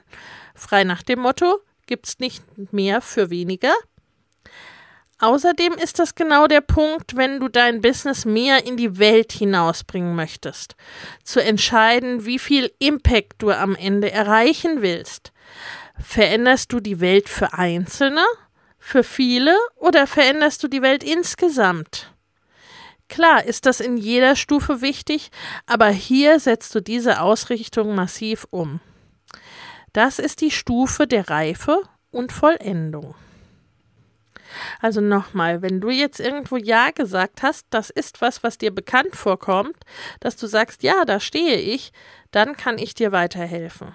Frei 0.56 0.86
nach 0.86 1.04
dem 1.04 1.20
Motto, 1.20 1.60
gibt's 1.88 2.20
nicht 2.20 2.42
mehr 2.72 3.02
für 3.02 3.30
weniger. 3.30 3.74
Außerdem 5.20 5.74
ist 5.74 6.00
das 6.00 6.16
genau 6.16 6.48
der 6.48 6.62
Punkt, 6.62 7.18
wenn 7.18 7.40
du 7.40 7.50
dein 7.50 7.82
Business 7.82 8.24
mehr 8.24 8.66
in 8.66 8.78
die 8.78 8.98
Welt 9.00 9.32
hinausbringen 9.34 10.16
möchtest. 10.16 10.76
Zu 11.24 11.44
entscheiden, 11.44 12.26
wie 12.26 12.40
viel 12.40 12.72
Impact 12.80 13.42
du 13.42 13.52
am 13.52 13.76
Ende 13.76 14.12
erreichen 14.12 14.82
willst. 14.82 15.34
Veränderst 16.00 16.72
du 16.72 16.80
die 16.80 17.02
Welt 17.02 17.28
für 17.30 17.54
Einzelne, 17.54 18.24
für 18.78 19.04
viele 19.04 19.58
oder 19.76 20.08
veränderst 20.08 20.64
du 20.64 20.68
die 20.68 20.84
Welt 20.84 21.04
insgesamt? 21.04 22.14
Klar 23.10 23.46
ist 23.46 23.66
das 23.66 23.80
in 23.80 23.98
jeder 23.98 24.36
Stufe 24.36 24.82
wichtig, 24.82 25.32
aber 25.66 25.88
hier 25.90 26.40
setzt 26.40 26.76
du 26.76 26.82
diese 26.82 27.22
Ausrichtung 27.22 27.96
massiv 27.96 28.48
um. 28.50 28.80
Das 29.94 30.20
ist 30.20 30.42
die 30.42 30.52
Stufe 30.52 31.08
der 31.08 31.30
Reife 31.30 31.82
und 32.12 32.32
Vollendung. 32.32 33.16
Also 34.82 35.02
nochmal, 35.02 35.62
wenn 35.62 35.82
du 35.82 35.90
jetzt 35.90 36.20
irgendwo 36.20 36.58
Ja 36.58 36.92
gesagt 36.92 37.44
hast, 37.44 37.66
das 37.70 37.90
ist 37.90 38.22
was, 38.22 38.44
was 38.44 38.58
dir 38.58 38.74
bekannt 38.74 39.16
vorkommt, 39.16 39.78
dass 40.20 40.36
du 40.36 40.48
sagst, 40.48 40.84
ja, 40.84 41.06
da 41.06 41.20
stehe 41.20 41.58
ich, 41.58 41.92
dann 42.32 42.56
kann 42.56 42.78
ich 42.78 42.94
dir 42.94 43.12
weiterhelfen. 43.12 43.94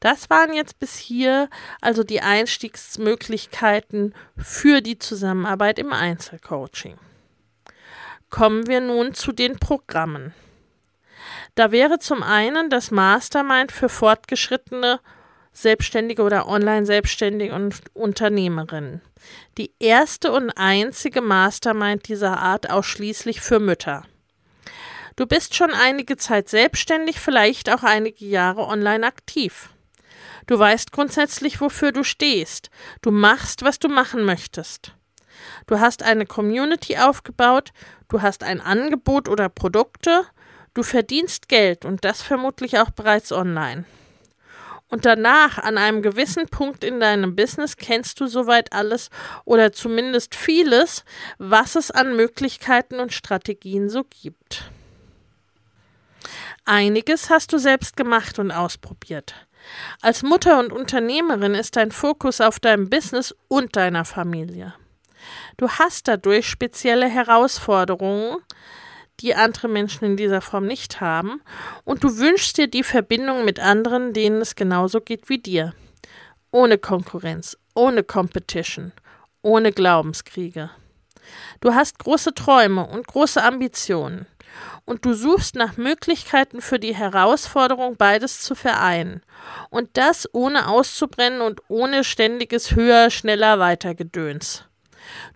Das 0.00 0.30
waren 0.30 0.52
jetzt 0.52 0.78
bis 0.78 0.96
hier 0.96 1.48
also 1.80 2.04
die 2.04 2.20
Einstiegsmöglichkeiten 2.20 4.14
für 4.36 4.80
die 4.80 4.98
Zusammenarbeit 4.98 5.78
im 5.78 5.92
Einzelcoaching. 5.92 6.98
Kommen 8.30 8.66
wir 8.66 8.80
nun 8.80 9.14
zu 9.14 9.32
den 9.32 9.58
Programmen. 9.58 10.34
Da 11.54 11.72
wäre 11.72 11.98
zum 11.98 12.22
einen 12.22 12.70
das 12.70 12.90
Mastermind 12.90 13.72
für 13.72 13.88
Fortgeschrittene 13.88 15.00
Selbstständige 15.52 16.22
oder 16.22 16.48
Online-Selbstständige 16.48 17.54
und 17.54 17.80
Unternehmerinnen. 17.94 19.00
Die 19.56 19.72
erste 19.78 20.30
und 20.32 20.50
einzige 20.50 21.22
Mastermind 21.22 22.08
dieser 22.08 22.38
Art 22.38 22.68
ausschließlich 22.68 23.40
für 23.40 23.58
Mütter. 23.58 24.04
Du 25.16 25.24
bist 25.24 25.54
schon 25.54 25.70
einige 25.72 26.18
Zeit 26.18 26.50
selbstständig, 26.50 27.18
vielleicht 27.18 27.70
auch 27.70 27.84
einige 27.84 28.26
Jahre 28.26 28.66
online 28.66 29.06
aktiv. 29.06 29.70
Du 30.46 30.58
weißt 30.58 30.92
grundsätzlich, 30.92 31.60
wofür 31.62 31.90
du 31.90 32.04
stehst. 32.04 32.68
Du 33.00 33.10
machst, 33.10 33.62
was 33.62 33.78
du 33.78 33.88
machen 33.88 34.24
möchtest. 34.24 34.92
Du 35.66 35.80
hast 35.80 36.02
eine 36.02 36.26
Community 36.26 36.96
aufgebaut, 36.96 37.72
du 38.08 38.22
hast 38.22 38.42
ein 38.42 38.60
Angebot 38.60 39.28
oder 39.28 39.48
Produkte, 39.48 40.22
du 40.74 40.82
verdienst 40.82 41.48
Geld 41.48 41.84
und 41.84 42.04
das 42.04 42.22
vermutlich 42.22 42.78
auch 42.78 42.90
bereits 42.90 43.32
online. 43.32 43.84
Und 44.88 45.04
danach, 45.04 45.58
an 45.58 45.78
einem 45.78 46.00
gewissen 46.00 46.46
Punkt 46.46 46.84
in 46.84 47.00
deinem 47.00 47.34
Business, 47.34 47.76
kennst 47.76 48.20
du 48.20 48.28
soweit 48.28 48.72
alles 48.72 49.10
oder 49.44 49.72
zumindest 49.72 50.36
vieles, 50.36 51.04
was 51.38 51.74
es 51.74 51.90
an 51.90 52.14
Möglichkeiten 52.14 53.00
und 53.00 53.12
Strategien 53.12 53.88
so 53.88 54.04
gibt. 54.04 54.70
Einiges 56.64 57.30
hast 57.30 57.52
du 57.52 57.58
selbst 57.58 57.96
gemacht 57.96 58.38
und 58.38 58.52
ausprobiert. 58.52 59.34
Als 60.00 60.22
Mutter 60.22 60.60
und 60.60 60.72
Unternehmerin 60.72 61.54
ist 61.54 61.76
dein 61.76 61.90
Fokus 61.90 62.40
auf 62.40 62.60
deinem 62.60 62.88
Business 62.88 63.34
und 63.48 63.74
deiner 63.74 64.04
Familie. 64.04 64.74
Du 65.56 65.68
hast 65.68 66.06
dadurch 66.08 66.48
spezielle 66.48 67.08
Herausforderungen, 67.08 68.38
die 69.20 69.34
andere 69.34 69.68
Menschen 69.68 70.04
in 70.04 70.16
dieser 70.16 70.42
Form 70.42 70.66
nicht 70.66 71.00
haben, 71.00 71.40
und 71.84 72.04
du 72.04 72.18
wünschst 72.18 72.58
dir 72.58 72.68
die 72.68 72.82
Verbindung 72.82 73.44
mit 73.44 73.58
anderen, 73.58 74.12
denen 74.12 74.42
es 74.42 74.54
genauso 74.54 75.00
geht 75.00 75.28
wie 75.30 75.38
dir. 75.38 75.72
Ohne 76.50 76.76
Konkurrenz, 76.76 77.56
ohne 77.74 78.02
Competition, 78.02 78.92
ohne 79.42 79.72
Glaubenskriege. 79.72 80.70
Du 81.60 81.74
hast 81.74 81.98
große 81.98 82.34
Träume 82.34 82.86
und 82.86 83.06
große 83.06 83.42
Ambitionen 83.42 84.26
und 84.84 85.04
du 85.04 85.14
suchst 85.14 85.54
nach 85.54 85.76
Möglichkeiten 85.76 86.60
für 86.60 86.78
die 86.78 86.94
Herausforderung, 86.94 87.96
beides 87.96 88.42
zu 88.42 88.54
vereinen. 88.54 89.22
Und 89.70 89.90
das 89.94 90.28
ohne 90.32 90.68
auszubrennen 90.68 91.40
und 91.40 91.62
ohne 91.68 92.04
ständiges 92.04 92.74
höher, 92.74 93.10
schneller, 93.10 93.58
weiter 93.58 93.94
Gedöns. 93.94 94.64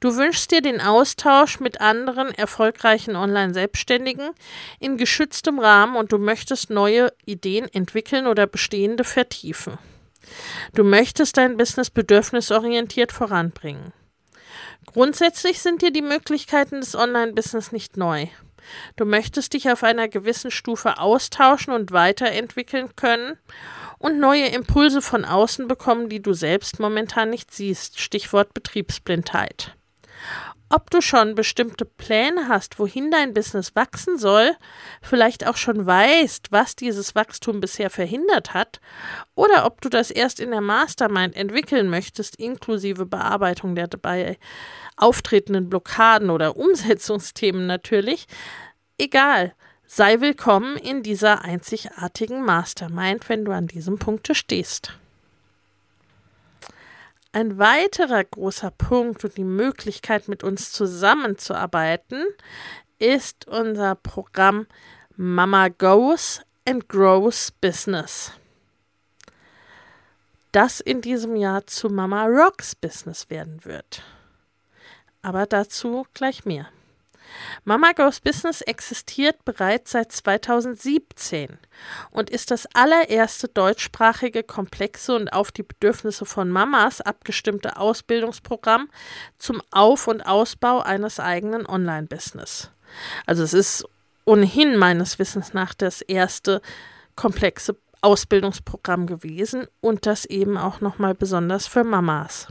Du 0.00 0.16
wünschst 0.16 0.50
dir 0.50 0.62
den 0.62 0.80
Austausch 0.80 1.60
mit 1.60 1.80
anderen 1.80 2.32
erfolgreichen 2.32 3.16
Online-Selbstständigen 3.16 4.30
in 4.78 4.96
geschütztem 4.96 5.58
Rahmen 5.58 5.96
und 5.96 6.12
du 6.12 6.18
möchtest 6.18 6.70
neue 6.70 7.12
Ideen 7.26 7.68
entwickeln 7.72 8.26
oder 8.26 8.46
bestehende 8.46 9.04
vertiefen. 9.04 9.78
Du 10.74 10.84
möchtest 10.84 11.36
dein 11.36 11.56
Business 11.56 11.90
bedürfnisorientiert 11.90 13.12
voranbringen. 13.12 13.92
Grundsätzlich 14.86 15.60
sind 15.60 15.82
dir 15.82 15.92
die 15.92 16.02
Möglichkeiten 16.02 16.80
des 16.80 16.94
Online-Business 16.94 17.72
nicht 17.72 17.96
neu. 17.96 18.26
Du 18.96 19.04
möchtest 19.04 19.54
dich 19.54 19.70
auf 19.70 19.82
einer 19.82 20.08
gewissen 20.08 20.50
Stufe 20.50 20.98
austauschen 20.98 21.72
und 21.72 21.92
weiterentwickeln 21.92 22.94
können 22.96 23.38
und 24.00 24.18
neue 24.18 24.46
Impulse 24.46 25.02
von 25.02 25.24
außen 25.24 25.68
bekommen, 25.68 26.08
die 26.08 26.22
du 26.22 26.32
selbst 26.32 26.80
momentan 26.80 27.30
nicht 27.30 27.52
siehst. 27.52 28.00
Stichwort 28.00 28.54
Betriebsblindheit. 28.54 29.76
Ob 30.70 30.88
du 30.90 31.00
schon 31.02 31.34
bestimmte 31.34 31.84
Pläne 31.84 32.48
hast, 32.48 32.78
wohin 32.78 33.10
dein 33.10 33.34
Business 33.34 33.74
wachsen 33.74 34.16
soll, 34.16 34.52
vielleicht 35.02 35.46
auch 35.46 35.56
schon 35.56 35.84
weißt, 35.84 36.50
was 36.50 36.76
dieses 36.76 37.14
Wachstum 37.14 37.60
bisher 37.60 37.90
verhindert 37.90 38.54
hat, 38.54 38.80
oder 39.34 39.66
ob 39.66 39.80
du 39.80 39.88
das 39.88 40.10
erst 40.10 40.40
in 40.40 40.52
der 40.52 40.60
Mastermind 40.60 41.36
entwickeln 41.36 41.90
möchtest, 41.90 42.36
inklusive 42.36 43.04
Bearbeitung 43.04 43.74
der 43.74 43.88
dabei 43.88 44.38
auftretenden 44.96 45.68
Blockaden 45.68 46.30
oder 46.30 46.56
Umsetzungsthemen 46.56 47.66
natürlich, 47.66 48.26
egal, 48.96 49.54
sei 49.92 50.20
willkommen 50.20 50.76
in 50.76 51.02
dieser 51.02 51.42
einzigartigen 51.42 52.44
Mastermind, 52.44 53.28
wenn 53.28 53.44
du 53.44 53.50
an 53.50 53.66
diesem 53.66 53.98
Punkte 53.98 54.36
stehst. 54.36 54.96
Ein 57.32 57.58
weiterer 57.58 58.22
großer 58.22 58.70
Punkt 58.70 59.24
und 59.24 59.36
die 59.36 59.42
Möglichkeit, 59.42 60.28
mit 60.28 60.44
uns 60.44 60.70
zusammenzuarbeiten, 60.70 62.24
ist 63.00 63.48
unser 63.48 63.96
Programm 63.96 64.68
Mama 65.16 65.66
Goes 65.66 66.40
and 66.64 66.88
Grows 66.88 67.50
Business. 67.50 68.30
Das 70.52 70.78
in 70.78 71.00
diesem 71.00 71.34
Jahr 71.34 71.66
zu 71.66 71.88
Mama 71.88 72.26
Rocks 72.26 72.76
Business 72.76 73.28
werden 73.28 73.64
wird. 73.64 74.04
Aber 75.20 75.46
dazu 75.46 76.06
gleich 76.14 76.44
mehr. 76.44 76.68
Mama 77.64 77.92
Goes 77.92 78.20
Business 78.20 78.60
existiert 78.60 79.44
bereits 79.44 79.92
seit 79.92 80.12
2017 80.12 81.58
und 82.10 82.30
ist 82.30 82.50
das 82.50 82.66
allererste 82.74 83.48
deutschsprachige, 83.48 84.42
komplexe 84.42 85.14
und 85.14 85.32
auf 85.32 85.52
die 85.52 85.62
Bedürfnisse 85.62 86.24
von 86.24 86.50
Mamas 86.50 87.00
abgestimmte 87.00 87.76
Ausbildungsprogramm 87.76 88.88
zum 89.38 89.62
Auf- 89.70 90.08
und 90.08 90.22
Ausbau 90.22 90.80
eines 90.80 91.20
eigenen 91.20 91.66
Online-Business. 91.66 92.70
Also 93.26 93.42
es 93.42 93.54
ist 93.54 93.84
ohnehin 94.24 94.76
meines 94.76 95.18
Wissens 95.18 95.54
nach 95.54 95.74
das 95.74 96.02
erste 96.02 96.60
komplexe 97.16 97.76
Ausbildungsprogramm 98.02 99.06
gewesen 99.06 99.66
und 99.80 100.06
das 100.06 100.24
eben 100.24 100.56
auch 100.56 100.80
nochmal 100.80 101.14
besonders 101.14 101.66
für 101.66 101.84
Mamas. 101.84 102.48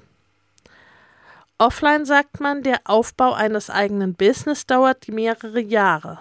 Offline 1.61 2.05
sagt 2.05 2.39
man, 2.39 2.63
der 2.63 2.79
Aufbau 2.85 3.33
eines 3.33 3.69
eigenen 3.69 4.15
Business 4.15 4.65
dauert 4.65 5.09
mehrere 5.09 5.59
Jahre. 5.59 6.17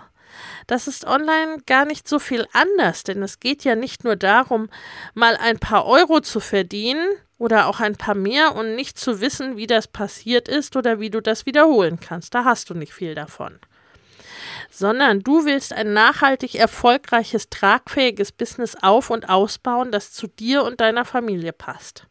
Das 0.66 0.88
ist 0.88 1.06
online 1.06 1.58
gar 1.64 1.84
nicht 1.84 2.08
so 2.08 2.18
viel 2.18 2.48
anders, 2.52 3.04
denn 3.04 3.22
es 3.22 3.38
geht 3.38 3.62
ja 3.62 3.76
nicht 3.76 4.02
nur 4.02 4.16
darum, 4.16 4.68
mal 5.14 5.36
ein 5.36 5.60
paar 5.60 5.86
Euro 5.86 6.20
zu 6.20 6.40
verdienen 6.40 7.06
oder 7.38 7.68
auch 7.68 7.78
ein 7.78 7.94
paar 7.94 8.16
mehr 8.16 8.56
und 8.56 8.74
nicht 8.74 8.98
zu 8.98 9.20
wissen, 9.20 9.56
wie 9.56 9.68
das 9.68 9.86
passiert 9.86 10.48
ist 10.48 10.74
oder 10.74 10.98
wie 10.98 11.08
du 11.08 11.22
das 11.22 11.46
wiederholen 11.46 12.00
kannst. 12.00 12.34
Da 12.34 12.42
hast 12.42 12.68
du 12.70 12.74
nicht 12.74 12.92
viel 12.92 13.14
davon. 13.14 13.60
Sondern 14.72 15.20
du 15.20 15.44
willst 15.44 15.72
ein 15.72 15.92
nachhaltig 15.92 16.56
erfolgreiches, 16.56 17.48
tragfähiges 17.48 18.32
Business 18.32 18.76
auf 18.82 19.10
und 19.10 19.28
ausbauen, 19.28 19.92
das 19.92 20.12
zu 20.12 20.26
dir 20.26 20.64
und 20.64 20.80
deiner 20.80 21.04
Familie 21.04 21.52
passt. 21.52 22.08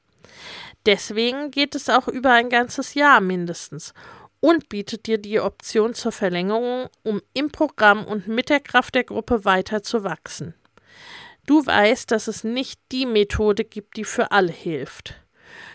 Deswegen 0.87 1.51
geht 1.51 1.75
es 1.75 1.89
auch 1.89 2.07
über 2.07 2.31
ein 2.31 2.49
ganzes 2.49 2.93
Jahr 2.93 3.19
mindestens 3.19 3.93
und 4.39 4.69
bietet 4.69 5.05
dir 5.05 5.17
die 5.17 5.41
Option 5.41 5.93
zur 5.93 6.13
Verlängerung, 6.13 6.87
um 7.03 7.21
im 7.33 7.51
Programm 7.51 8.05
und 8.05 8.29
mit 8.29 8.47
der 8.47 8.61
Kraft 8.61 8.95
der 8.95 9.03
Gruppe 9.03 9.43
weiter 9.43 9.83
zu 9.83 10.05
wachsen. 10.05 10.53
Du 11.45 11.65
weißt, 11.65 12.09
dass 12.09 12.29
es 12.29 12.45
nicht 12.45 12.79
die 12.93 13.05
Methode 13.05 13.65
gibt, 13.65 13.97
die 13.97 14.05
für 14.05 14.31
alle 14.31 14.53
hilft. 14.53 15.15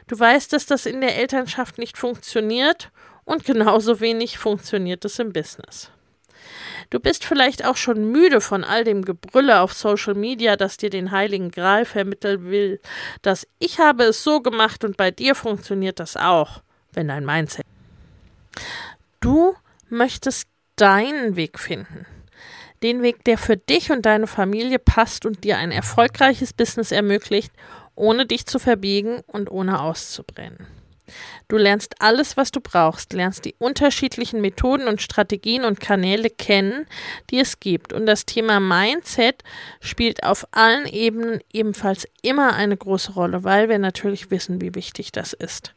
Du 0.07 0.19
weißt, 0.19 0.51
dass 0.55 0.65
das 0.65 0.87
in 0.87 1.03
der 1.03 1.17
Elternschaft 1.19 1.77
nicht 1.77 1.99
funktioniert 1.99 2.91
und 3.25 3.45
genauso 3.45 4.01
wenig 4.01 4.39
funktioniert 4.39 5.05
es 5.05 5.19
im 5.19 5.35
Business. 5.35 5.91
Du 6.91 7.01
bist 7.01 7.25
vielleicht 7.25 7.65
auch 7.65 7.77
schon 7.77 8.11
müde 8.11 8.41
von 8.41 8.65
all 8.65 8.85
dem 8.85 9.05
Gebrülle 9.05 9.61
auf 9.61 9.73
Social 9.73 10.15
Media, 10.15 10.57
das 10.57 10.77
dir 10.77 10.91
den 10.91 11.11
heiligen 11.11 11.51
Gral 11.51 11.85
vermitteln 11.85 12.51
will, 12.51 12.81
dass 13.23 13.47
ich 13.59 13.79
habe 13.79 14.05
es 14.05 14.23
so 14.23 14.41
gemacht 14.41 14.85
und 14.85 14.97
bei 14.97 15.11
dir 15.11 15.35
funktioniert 15.35 16.01
das 16.01 16.17
auch, 16.17 16.63
wenn 16.93 17.09
dein 17.09 17.25
Mindset. 17.25 17.65
Du 19.21 19.55
möchtest 19.89 20.49
deinen 20.77 21.37
Weg 21.37 21.59
finden. 21.59 22.07
Den 22.83 23.03
Weg, 23.03 23.25
der 23.25 23.39
für 23.39 23.57
dich 23.57 23.93
und 23.93 24.05
deine 24.05 24.27
Familie 24.27 24.81
passt 24.81 25.25
und 25.25 25.45
dir 25.45 25.59
ein 25.59 25.71
erfolgreiches 25.71 26.53
Business 26.53 26.91
ermöglicht, 26.91 27.53
ohne 27.95 28.27
dich 28.27 28.47
zu 28.47 28.59
verbiegen 28.59 29.21
und 29.27 29.51
ohne 29.51 29.81
auszubrennen. 29.81 30.67
Du 31.49 31.57
lernst 31.57 32.01
alles, 32.01 32.37
was 32.37 32.51
du 32.51 32.61
brauchst, 32.61 33.13
lernst 33.13 33.45
die 33.45 33.55
unterschiedlichen 33.59 34.41
Methoden 34.41 34.89
und 34.89 35.03
Strategien 35.03 35.65
und 35.65 35.81
Kanäle 35.81 36.31
kennen, 36.31 36.87
die 37.31 37.41
es 37.41 37.61
gibt. 37.61 37.93
Und 37.93 38.07
das 38.07 38.25
Thema 38.25 38.61
Mindset 38.61 39.43
spielt 39.81 40.23
auf 40.23 40.47
allen 40.53 40.87
Ebenen 40.87 41.41
ebenfalls 41.53 42.07
immer 42.23 42.55
eine 42.55 42.77
große 42.77 43.13
Rolle, 43.13 43.45
weil 43.45 43.69
wir 43.69 43.79
natürlich 43.79 44.31
wissen, 44.31 44.61
wie 44.61 44.75
wichtig 44.75 45.13
das 45.13 45.33
ist. 45.33 45.75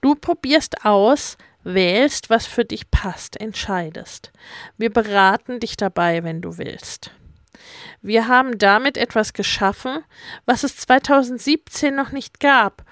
Du 0.00 0.14
probierst 0.14 0.84
aus, 0.84 1.36
wählst, 1.64 2.30
was 2.30 2.46
für 2.46 2.64
dich 2.64 2.90
passt, 2.90 3.40
entscheidest. 3.40 4.32
Wir 4.76 4.92
beraten 4.92 5.60
dich 5.60 5.76
dabei, 5.76 6.22
wenn 6.22 6.40
du 6.40 6.58
willst. 6.58 7.10
Wir 8.02 8.28
haben 8.28 8.58
damit 8.58 8.98
etwas 8.98 9.32
geschaffen, 9.32 10.04
was 10.44 10.62
es 10.62 10.76
2017 10.76 11.94
noch 11.94 12.12
nicht 12.12 12.38
gab 12.38 12.84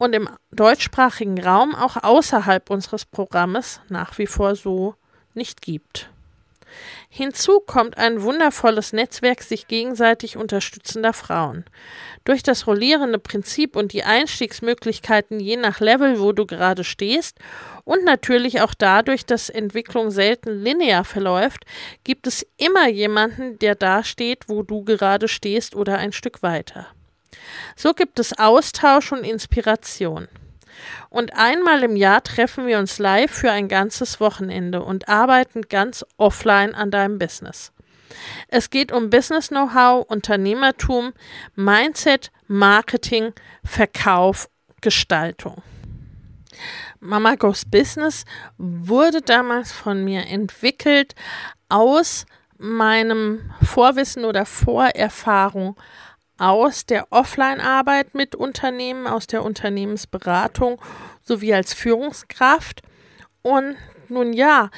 und 0.00 0.14
im 0.14 0.28
deutschsprachigen 0.50 1.38
Raum 1.40 1.74
auch 1.74 2.02
außerhalb 2.02 2.70
unseres 2.70 3.04
Programmes 3.04 3.80
nach 3.90 4.16
wie 4.18 4.26
vor 4.26 4.56
so 4.56 4.94
nicht 5.34 5.60
gibt. 5.60 6.10
Hinzu 7.10 7.60
kommt 7.60 7.98
ein 7.98 8.22
wundervolles 8.22 8.94
Netzwerk 8.94 9.42
sich 9.42 9.68
gegenseitig 9.68 10.38
unterstützender 10.38 11.12
Frauen. 11.12 11.64
Durch 12.24 12.42
das 12.42 12.66
rollierende 12.66 13.18
Prinzip 13.18 13.76
und 13.76 13.92
die 13.92 14.04
Einstiegsmöglichkeiten 14.04 15.38
je 15.38 15.56
nach 15.56 15.80
Level, 15.80 16.18
wo 16.18 16.32
du 16.32 16.46
gerade 16.46 16.84
stehst, 16.84 17.38
und 17.84 18.04
natürlich 18.04 18.62
auch 18.62 18.72
dadurch, 18.72 19.26
dass 19.26 19.50
Entwicklung 19.50 20.10
selten 20.10 20.62
linear 20.62 21.04
verläuft, 21.04 21.64
gibt 22.04 22.26
es 22.26 22.46
immer 22.56 22.88
jemanden, 22.88 23.58
der 23.58 23.74
da 23.74 24.02
steht, 24.02 24.48
wo 24.48 24.62
du 24.62 24.84
gerade 24.84 25.28
stehst 25.28 25.74
oder 25.74 25.98
ein 25.98 26.12
Stück 26.12 26.42
weiter. 26.42 26.86
So 27.76 27.94
gibt 27.94 28.18
es 28.18 28.38
Austausch 28.38 29.12
und 29.12 29.24
Inspiration. 29.24 30.28
Und 31.08 31.36
einmal 31.36 31.82
im 31.82 31.96
Jahr 31.96 32.22
treffen 32.22 32.66
wir 32.66 32.78
uns 32.78 32.98
live 32.98 33.30
für 33.30 33.50
ein 33.50 33.68
ganzes 33.68 34.20
Wochenende 34.20 34.82
und 34.82 35.08
arbeiten 35.08 35.62
ganz 35.62 36.04
offline 36.16 36.74
an 36.74 36.90
deinem 36.90 37.18
Business. 37.18 37.72
Es 38.48 38.70
geht 38.70 38.92
um 38.92 39.10
Business 39.10 39.48
Know-how, 39.48 40.04
Unternehmertum, 40.08 41.12
Mindset, 41.54 42.30
Marketing, 42.46 43.32
Verkauf, 43.64 44.48
Gestaltung. 44.80 45.62
Mama 46.98 47.36
Goes 47.36 47.64
Business 47.64 48.24
wurde 48.58 49.22
damals 49.22 49.72
von 49.72 50.04
mir 50.04 50.26
entwickelt 50.26 51.14
aus 51.68 52.26
meinem 52.58 53.50
Vorwissen 53.62 54.24
oder 54.24 54.44
Vorerfahrung 54.44 55.76
aus 56.40 56.86
der 56.86 57.12
Offline-Arbeit 57.12 58.14
mit 58.14 58.34
Unternehmen, 58.34 59.06
aus 59.06 59.26
der 59.26 59.44
Unternehmensberatung 59.44 60.80
sowie 61.22 61.52
als 61.52 61.74
Führungskraft. 61.74 62.82
Und 63.42 63.76
nun 64.08 64.32
ja, 64.32 64.70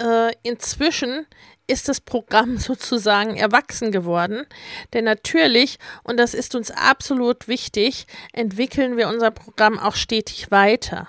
äh, 0.00 0.32
inzwischen 0.42 1.26
ist 1.66 1.88
das 1.88 2.00
Programm 2.00 2.58
sozusagen 2.58 3.36
erwachsen 3.36 3.90
geworden. 3.90 4.46
Denn 4.92 5.04
natürlich, 5.04 5.78
und 6.04 6.18
das 6.18 6.34
ist 6.34 6.54
uns 6.54 6.70
absolut 6.70 7.48
wichtig, 7.48 8.06
entwickeln 8.32 8.98
wir 8.98 9.08
unser 9.08 9.30
Programm 9.30 9.78
auch 9.78 9.96
stetig 9.96 10.50
weiter. 10.50 11.08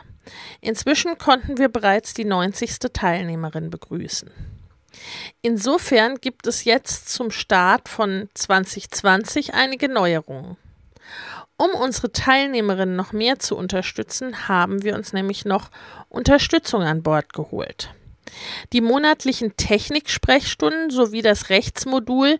Inzwischen 0.61 1.17
konnten 1.17 1.57
wir 1.57 1.69
bereits 1.69 2.13
die 2.13 2.25
90. 2.25 2.79
Teilnehmerin 2.93 3.69
begrüßen. 3.69 4.56
Insofern 5.41 6.19
gibt 6.19 6.47
es 6.47 6.63
jetzt 6.63 7.09
zum 7.09 7.31
Start 7.31 7.89
von 7.89 8.29
2020 8.33 9.53
einige 9.53 9.89
Neuerungen. 9.89 10.57
Um 11.57 11.71
unsere 11.71 12.11
Teilnehmerinnen 12.11 12.95
noch 12.95 13.13
mehr 13.13 13.39
zu 13.39 13.57
unterstützen, 13.57 14.47
haben 14.47 14.83
wir 14.83 14.95
uns 14.95 15.13
nämlich 15.13 15.43
noch 15.43 15.69
Unterstützung 16.09 16.83
an 16.83 17.01
Bord 17.01 17.33
geholt. 17.33 17.89
Die 18.73 18.81
monatlichen 18.81 19.55
Techniksprechstunden 19.57 20.91
sowie 20.91 21.21
das 21.21 21.49
Rechtsmodul 21.49 22.37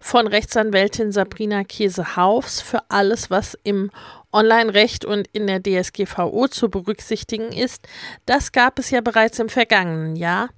von 0.00 0.26
Rechtsanwältin 0.26 1.12
Sabrina 1.12 1.64
Käse-Haufs 1.64 2.60
für 2.60 2.82
alles, 2.90 3.30
was 3.30 3.56
im 3.62 3.90
Online-Recht 4.32 5.04
und 5.04 5.26
in 5.32 5.46
der 5.46 5.62
DSGVO 5.62 6.48
zu 6.48 6.68
berücksichtigen 6.68 7.50
ist, 7.52 7.88
das 8.26 8.52
gab 8.52 8.78
es 8.78 8.90
ja 8.90 9.00
bereits 9.00 9.38
im 9.38 9.48
vergangenen 9.48 10.16
Jahr 10.16 10.50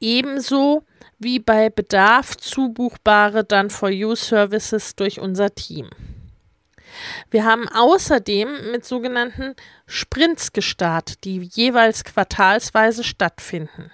ebenso 0.00 0.84
wie 1.18 1.38
bei 1.38 1.70
Bedarf 1.70 2.36
zubuchbare 2.36 3.44
Done-for-You-Services 3.44 4.96
durch 4.96 5.20
unser 5.20 5.54
Team. 5.54 5.88
Wir 7.30 7.44
haben 7.44 7.68
außerdem 7.68 8.70
mit 8.72 8.84
sogenannten 8.84 9.54
Sprints 9.86 10.52
gestartet, 10.52 11.24
die 11.24 11.38
jeweils 11.52 12.04
quartalsweise 12.04 13.04
stattfinden. 13.04 13.90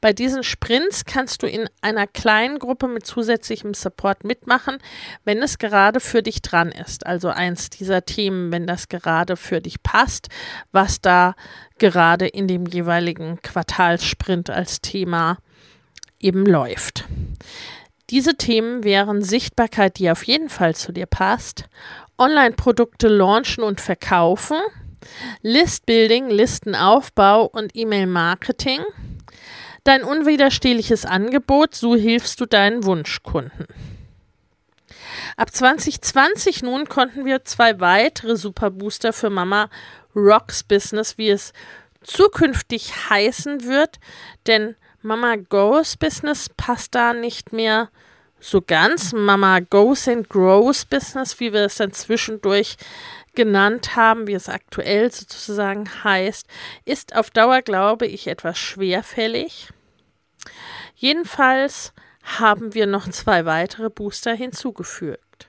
Bei 0.00 0.12
diesen 0.12 0.42
Sprints 0.42 1.04
kannst 1.04 1.42
du 1.42 1.46
in 1.46 1.68
einer 1.80 2.06
kleinen 2.06 2.58
Gruppe 2.58 2.88
mit 2.88 3.06
zusätzlichem 3.06 3.74
Support 3.74 4.24
mitmachen, 4.24 4.78
wenn 5.24 5.42
es 5.42 5.58
gerade 5.58 6.00
für 6.00 6.22
dich 6.22 6.42
dran 6.42 6.72
ist. 6.72 7.06
Also 7.06 7.28
eins 7.28 7.70
dieser 7.70 8.04
Themen, 8.04 8.52
wenn 8.52 8.66
das 8.66 8.88
gerade 8.88 9.36
für 9.36 9.60
dich 9.60 9.82
passt, 9.82 10.28
was 10.72 11.00
da 11.00 11.34
gerade 11.78 12.26
in 12.26 12.48
dem 12.48 12.66
jeweiligen 12.66 13.40
Quartalssprint 13.42 14.50
als 14.50 14.80
Thema 14.80 15.38
eben 16.20 16.46
läuft. 16.46 17.04
Diese 18.10 18.36
Themen 18.36 18.84
wären 18.84 19.22
Sichtbarkeit, 19.22 19.98
die 19.98 20.10
auf 20.10 20.22
jeden 20.22 20.48
Fall 20.48 20.74
zu 20.74 20.92
dir 20.92 21.06
passt, 21.06 21.68
Online-Produkte 22.18 23.08
launchen 23.08 23.62
und 23.62 23.80
verkaufen, 23.80 24.58
Listbuilding, 25.42 26.30
Listenaufbau 26.30 27.46
und 27.46 27.70
E-Mail-Marketing, 27.74 28.80
dein 29.84 30.02
unwiderstehliches 30.02 31.04
Angebot, 31.04 31.74
so 31.74 31.94
hilfst 31.94 32.40
du 32.40 32.46
deinen 32.46 32.84
Wunschkunden. 32.84 33.66
Ab 35.36 35.54
2020 35.54 36.62
nun 36.62 36.88
konnten 36.88 37.24
wir 37.24 37.44
zwei 37.44 37.78
weitere 37.80 38.36
Superbooster 38.36 39.12
für 39.12 39.30
Mama 39.30 39.70
Rocks 40.16 40.64
Business, 40.64 41.16
wie 41.16 41.30
es 41.30 41.52
zukünftig 42.02 42.92
heißen 43.10 43.64
wird, 43.64 44.00
denn 44.46 44.74
Mama 45.02 45.36
Goes 45.36 45.96
Business 45.96 46.48
passt 46.56 46.94
da 46.94 47.12
nicht 47.12 47.52
mehr 47.52 47.90
so 48.40 48.60
ganz. 48.62 49.12
Mama 49.12 49.60
Goes 49.60 50.08
and 50.08 50.28
Grows 50.28 50.84
Business, 50.84 51.40
wie 51.40 51.52
wir 51.52 51.64
es 51.64 51.76
dann 51.76 51.92
zwischendurch 51.92 52.76
genannt 53.34 53.94
haben, 53.96 54.26
wie 54.26 54.34
es 54.34 54.48
aktuell 54.48 55.12
sozusagen 55.12 55.88
heißt, 56.02 56.46
ist 56.84 57.14
auf 57.14 57.30
Dauer, 57.30 57.62
glaube 57.62 58.06
ich, 58.06 58.26
etwas 58.26 58.58
schwerfällig. 58.58 59.68
Jedenfalls 60.96 61.92
haben 62.22 62.74
wir 62.74 62.86
noch 62.86 63.08
zwei 63.08 63.44
weitere 63.44 63.90
Booster 63.90 64.34
hinzugefügt. 64.34 65.48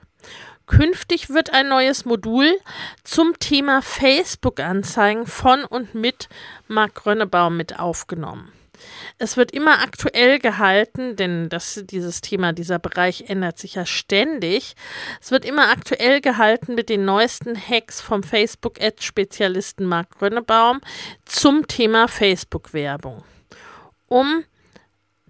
Künftig 0.66 1.30
wird 1.30 1.52
ein 1.52 1.68
neues 1.68 2.04
Modul 2.04 2.56
zum 3.02 3.36
Thema 3.40 3.82
Facebook-Anzeigen 3.82 5.26
von 5.26 5.64
und 5.64 5.96
mit 5.96 6.28
Marc 6.68 6.94
Grönnebaum 6.94 7.56
mit 7.56 7.80
aufgenommen. 7.80 8.52
Es 9.18 9.36
wird 9.36 9.52
immer 9.52 9.82
aktuell 9.82 10.38
gehalten, 10.38 11.16
denn 11.16 11.48
das, 11.48 11.82
dieses 11.84 12.20
Thema, 12.20 12.52
dieser 12.52 12.78
Bereich 12.78 13.24
ändert 13.28 13.58
sich 13.58 13.74
ja 13.74 13.86
ständig. 13.86 14.74
Es 15.20 15.30
wird 15.30 15.44
immer 15.44 15.70
aktuell 15.70 16.20
gehalten 16.20 16.74
mit 16.74 16.88
den 16.88 17.04
neuesten 17.04 17.56
Hacks 17.56 18.00
vom 18.00 18.22
Facebook-Ad-Spezialisten 18.22 19.84
Marc 19.84 20.18
Grönnebaum 20.18 20.80
zum 21.24 21.66
Thema 21.66 22.08
Facebook-Werbung. 22.08 23.24
Um 24.08 24.44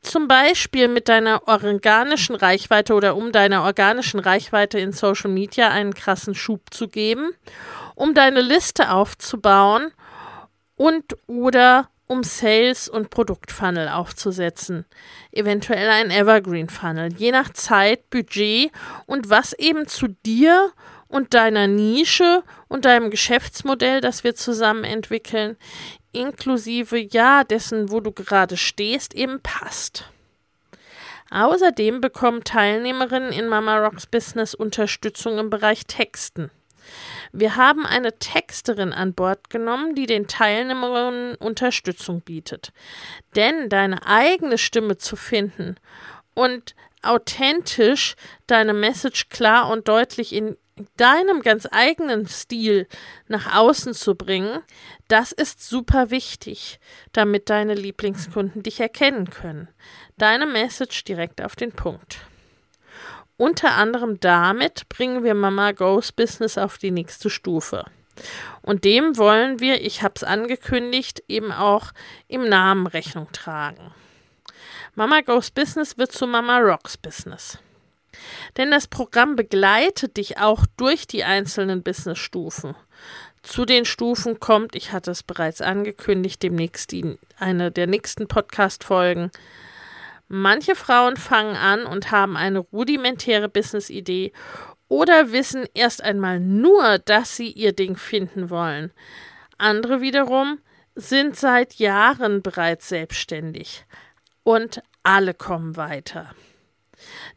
zum 0.02 0.28
Beispiel 0.28 0.88
mit 0.88 1.08
deiner 1.08 1.46
organischen 1.46 2.34
Reichweite 2.34 2.94
oder 2.94 3.16
um 3.16 3.32
deiner 3.32 3.64
organischen 3.64 4.20
Reichweite 4.20 4.78
in 4.78 4.92
Social 4.92 5.30
Media 5.30 5.68
einen 5.68 5.94
krassen 5.94 6.34
Schub 6.34 6.72
zu 6.72 6.88
geben, 6.88 7.32
um 7.94 8.14
deine 8.14 8.40
Liste 8.40 8.90
aufzubauen 8.92 9.92
und 10.76 11.16
oder 11.26 11.90
um 12.10 12.24
Sales- 12.24 12.88
und 12.88 13.10
Produktfunnel 13.10 13.88
aufzusetzen. 13.88 14.84
Eventuell 15.30 15.88
ein 15.88 16.10
Evergreen-Funnel, 16.10 17.12
je 17.12 17.30
nach 17.30 17.52
Zeit, 17.52 18.10
Budget 18.10 18.72
und 19.06 19.30
was 19.30 19.52
eben 19.52 19.86
zu 19.86 20.08
dir 20.26 20.72
und 21.06 21.34
deiner 21.34 21.68
Nische 21.68 22.42
und 22.66 22.84
deinem 22.84 23.10
Geschäftsmodell, 23.10 24.00
das 24.00 24.24
wir 24.24 24.34
zusammen 24.34 24.82
entwickeln, 24.82 25.56
inklusive 26.10 26.98
ja 26.98 27.44
dessen, 27.44 27.92
wo 27.92 28.00
du 28.00 28.10
gerade 28.10 28.56
stehst, 28.56 29.14
eben 29.14 29.40
passt. 29.40 30.10
Außerdem 31.30 32.00
bekommen 32.00 32.42
Teilnehmerinnen 32.42 33.30
in 33.30 33.46
Mama 33.46 33.78
Rocks 33.78 34.06
Business 34.06 34.52
Unterstützung 34.56 35.38
im 35.38 35.48
Bereich 35.48 35.86
Texten. 35.86 36.50
Wir 37.32 37.56
haben 37.56 37.86
eine 37.86 38.18
Texterin 38.18 38.92
an 38.92 39.14
Bord 39.14 39.50
genommen, 39.50 39.94
die 39.94 40.06
den 40.06 40.26
Teilnehmerinnen 40.26 41.36
Unterstützung 41.36 42.22
bietet. 42.22 42.72
Denn 43.36 43.68
deine 43.68 44.06
eigene 44.06 44.58
Stimme 44.58 44.98
zu 44.98 45.16
finden 45.16 45.76
und 46.34 46.74
authentisch 47.02 48.16
deine 48.46 48.74
Message 48.74 49.28
klar 49.28 49.70
und 49.70 49.88
deutlich 49.88 50.32
in 50.32 50.56
deinem 50.96 51.42
ganz 51.42 51.68
eigenen 51.70 52.26
Stil 52.26 52.86
nach 53.28 53.54
außen 53.54 53.94
zu 53.94 54.14
bringen, 54.14 54.60
das 55.08 55.32
ist 55.32 55.62
super 55.68 56.10
wichtig, 56.10 56.80
damit 57.12 57.50
deine 57.50 57.74
Lieblingskunden 57.74 58.62
dich 58.62 58.80
erkennen 58.80 59.30
können. 59.30 59.68
Deine 60.16 60.46
Message 60.46 61.04
direkt 61.04 61.42
auf 61.42 61.56
den 61.56 61.72
Punkt. 61.72 62.20
Unter 63.40 63.72
anderem 63.72 64.20
damit 64.20 64.86
bringen 64.90 65.24
wir 65.24 65.32
Mama 65.32 65.72
Goes 65.72 66.12
Business 66.12 66.58
auf 66.58 66.76
die 66.76 66.90
nächste 66.90 67.30
Stufe. 67.30 67.86
Und 68.60 68.84
dem 68.84 69.16
wollen 69.16 69.60
wir, 69.60 69.80
ich 69.80 70.02
habe 70.02 70.12
es 70.16 70.24
angekündigt, 70.24 71.22
eben 71.26 71.50
auch 71.50 71.92
im 72.28 72.46
Namen 72.46 72.86
Rechnung 72.86 73.32
tragen. 73.32 73.94
Mama 74.94 75.22
Goes 75.22 75.50
Business 75.50 75.96
wird 75.96 76.12
zu 76.12 76.26
Mama 76.26 76.58
Rocks 76.58 76.98
Business. 76.98 77.56
Denn 78.58 78.70
das 78.70 78.86
Programm 78.86 79.36
begleitet 79.36 80.18
dich 80.18 80.36
auch 80.36 80.66
durch 80.76 81.06
die 81.06 81.24
einzelnen 81.24 81.82
Business-Stufen. 81.82 82.74
Zu 83.42 83.64
den 83.64 83.86
Stufen 83.86 84.38
kommt, 84.38 84.76
ich 84.76 84.92
hatte 84.92 85.12
es 85.12 85.22
bereits 85.22 85.62
angekündigt, 85.62 86.42
demnächst 86.42 86.92
die, 86.92 87.16
eine 87.38 87.70
der 87.70 87.86
nächsten 87.86 88.28
Podcast-Folgen, 88.28 89.30
Manche 90.32 90.76
Frauen 90.76 91.16
fangen 91.16 91.56
an 91.56 91.86
und 91.86 92.12
haben 92.12 92.36
eine 92.36 92.60
rudimentäre 92.60 93.48
Business-Idee 93.48 94.32
oder 94.86 95.32
wissen 95.32 95.66
erst 95.74 96.04
einmal 96.04 96.38
nur, 96.38 96.98
dass 96.98 97.34
sie 97.34 97.50
ihr 97.50 97.72
Ding 97.72 97.96
finden 97.96 98.48
wollen. 98.48 98.92
Andere 99.58 100.00
wiederum 100.00 100.60
sind 100.94 101.34
seit 101.34 101.74
Jahren 101.74 102.42
bereits 102.42 102.88
selbstständig 102.88 103.84
und 104.44 104.84
alle 105.02 105.34
kommen 105.34 105.76
weiter. 105.76 106.32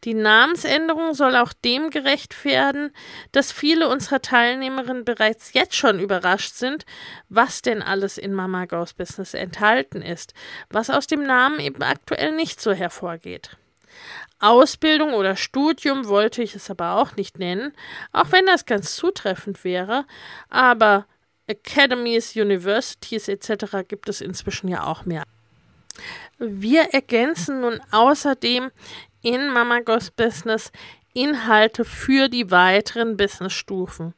Die 0.04 0.14
Namensänderung 0.14 1.14
soll 1.14 1.36
auch 1.36 1.52
dem 1.52 1.90
gerecht 1.90 2.44
werden, 2.44 2.92
dass 3.32 3.52
viele 3.52 3.88
unserer 3.88 4.20
Teilnehmerinnen 4.22 5.04
bereits 5.04 5.52
jetzt 5.52 5.76
schon 5.76 5.98
überrascht 5.98 6.54
sind, 6.54 6.84
was 7.28 7.62
denn 7.62 7.82
alles 7.82 8.18
in 8.18 8.34
Mama 8.34 8.66
Goes 8.66 8.92
Business 8.92 9.34
enthalten 9.34 10.02
ist, 10.02 10.34
was 10.70 10.90
aus 10.90 11.06
dem 11.06 11.22
Namen 11.22 11.60
eben 11.60 11.82
aktuell 11.82 12.34
nicht 12.34 12.60
so 12.60 12.72
hervorgeht. 12.72 13.56
Ausbildung 14.40 15.14
oder 15.14 15.36
Studium 15.36 16.06
wollte 16.06 16.42
ich 16.42 16.54
es 16.54 16.70
aber 16.70 16.96
auch 16.96 17.16
nicht 17.16 17.38
nennen, 17.38 17.72
auch 18.12 18.30
wenn 18.30 18.46
das 18.46 18.66
ganz 18.66 18.94
zutreffend 18.94 19.64
wäre, 19.64 20.04
aber 20.50 21.06
Academies, 21.48 22.36
Universities 22.36 23.28
etc. 23.28 23.86
gibt 23.86 24.08
es 24.08 24.20
inzwischen 24.20 24.68
ja 24.68 24.84
auch 24.84 25.04
mehr. 25.04 25.24
Wir 26.38 26.92
ergänzen 26.92 27.60
nun 27.60 27.80
außerdem 27.90 28.70
in 29.24 29.48
Mama 29.48 29.80
Goes 29.80 30.10
Business 30.10 30.70
Inhalte 31.14 31.84
für 31.84 32.28
die 32.28 32.50
weiteren 32.50 33.16
Businessstufen. 33.16 34.14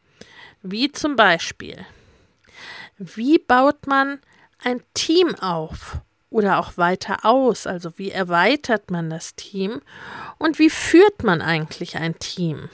Wie 0.62 0.90
zum 0.90 1.14
Beispiel, 1.14 1.86
wie 2.98 3.38
baut 3.38 3.86
man 3.86 4.18
ein 4.62 4.82
Team 4.94 5.34
auf 5.36 5.98
oder 6.30 6.58
auch 6.58 6.76
weiter 6.76 7.24
aus? 7.24 7.66
Also 7.66 7.98
wie 7.98 8.10
erweitert 8.10 8.90
man 8.90 9.08
das 9.08 9.34
Team 9.36 9.80
und 10.38 10.58
wie 10.58 10.70
führt 10.70 11.22
man 11.22 11.40
eigentlich 11.40 11.96
ein 11.96 12.18
Team? 12.18 12.68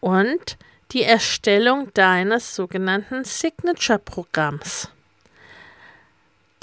Und 0.00 0.58
die 0.92 1.02
Erstellung 1.02 1.92
deines 1.94 2.54
sogenannten 2.54 3.24
Signature-Programms. 3.24 4.90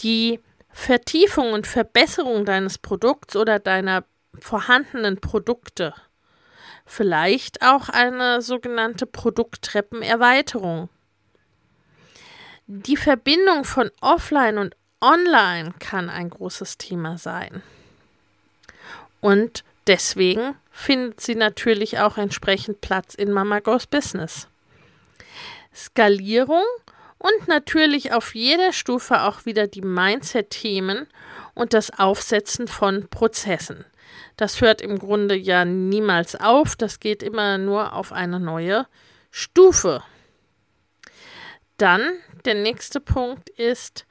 Die 0.01 0.39
Vertiefung 0.73 1.53
und 1.53 1.67
Verbesserung 1.67 2.45
deines 2.45 2.77
Produkts 2.77 3.35
oder 3.35 3.59
deiner 3.59 4.03
vorhandenen 4.39 5.21
Produkte. 5.21 5.93
Vielleicht 6.85 7.61
auch 7.61 7.87
eine 7.87 8.41
sogenannte 8.41 9.05
Produkttreppenerweiterung. 9.05 10.89
Die 12.67 12.97
Verbindung 12.97 13.63
von 13.63 13.91
Offline 14.01 14.57
und 14.57 14.75
Online 14.99 15.73
kann 15.79 16.09
ein 16.09 16.29
großes 16.29 16.77
Thema 16.77 17.17
sein. 17.17 17.61
Und 19.21 19.63
deswegen 19.87 20.55
findet 20.71 21.21
sie 21.21 21.35
natürlich 21.35 21.99
auch 21.99 22.17
entsprechend 22.17 22.81
Platz 22.81 23.13
in 23.13 23.31
Mama 23.31 23.59
Goes 23.59 23.85
Business. 23.85 24.47
Skalierung 25.73 26.63
und 27.23 27.47
natürlich 27.47 28.11
auf 28.11 28.35
jeder 28.35 28.73
Stufe 28.73 29.21
auch 29.21 29.45
wieder 29.45 29.65
die 29.65 29.81
Mindset-Themen 29.81 31.07
und 31.53 31.73
das 31.73 31.97
Aufsetzen 31.97 32.67
von 32.67 33.07
Prozessen. 33.07 33.85
Das 34.35 34.59
hört 34.59 34.81
im 34.81 34.99
Grunde 34.99 35.35
ja 35.35 35.63
niemals 35.63 36.35
auf, 36.35 36.75
das 36.75 36.99
geht 36.99 37.23
immer 37.23 37.57
nur 37.57 37.93
auf 37.93 38.11
eine 38.11 38.41
neue 38.41 38.87
Stufe. 39.31 40.03
Dann 41.77 42.01
der 42.43 42.55
nächste 42.55 42.99
Punkt 42.99 43.49
ist, 43.49 44.05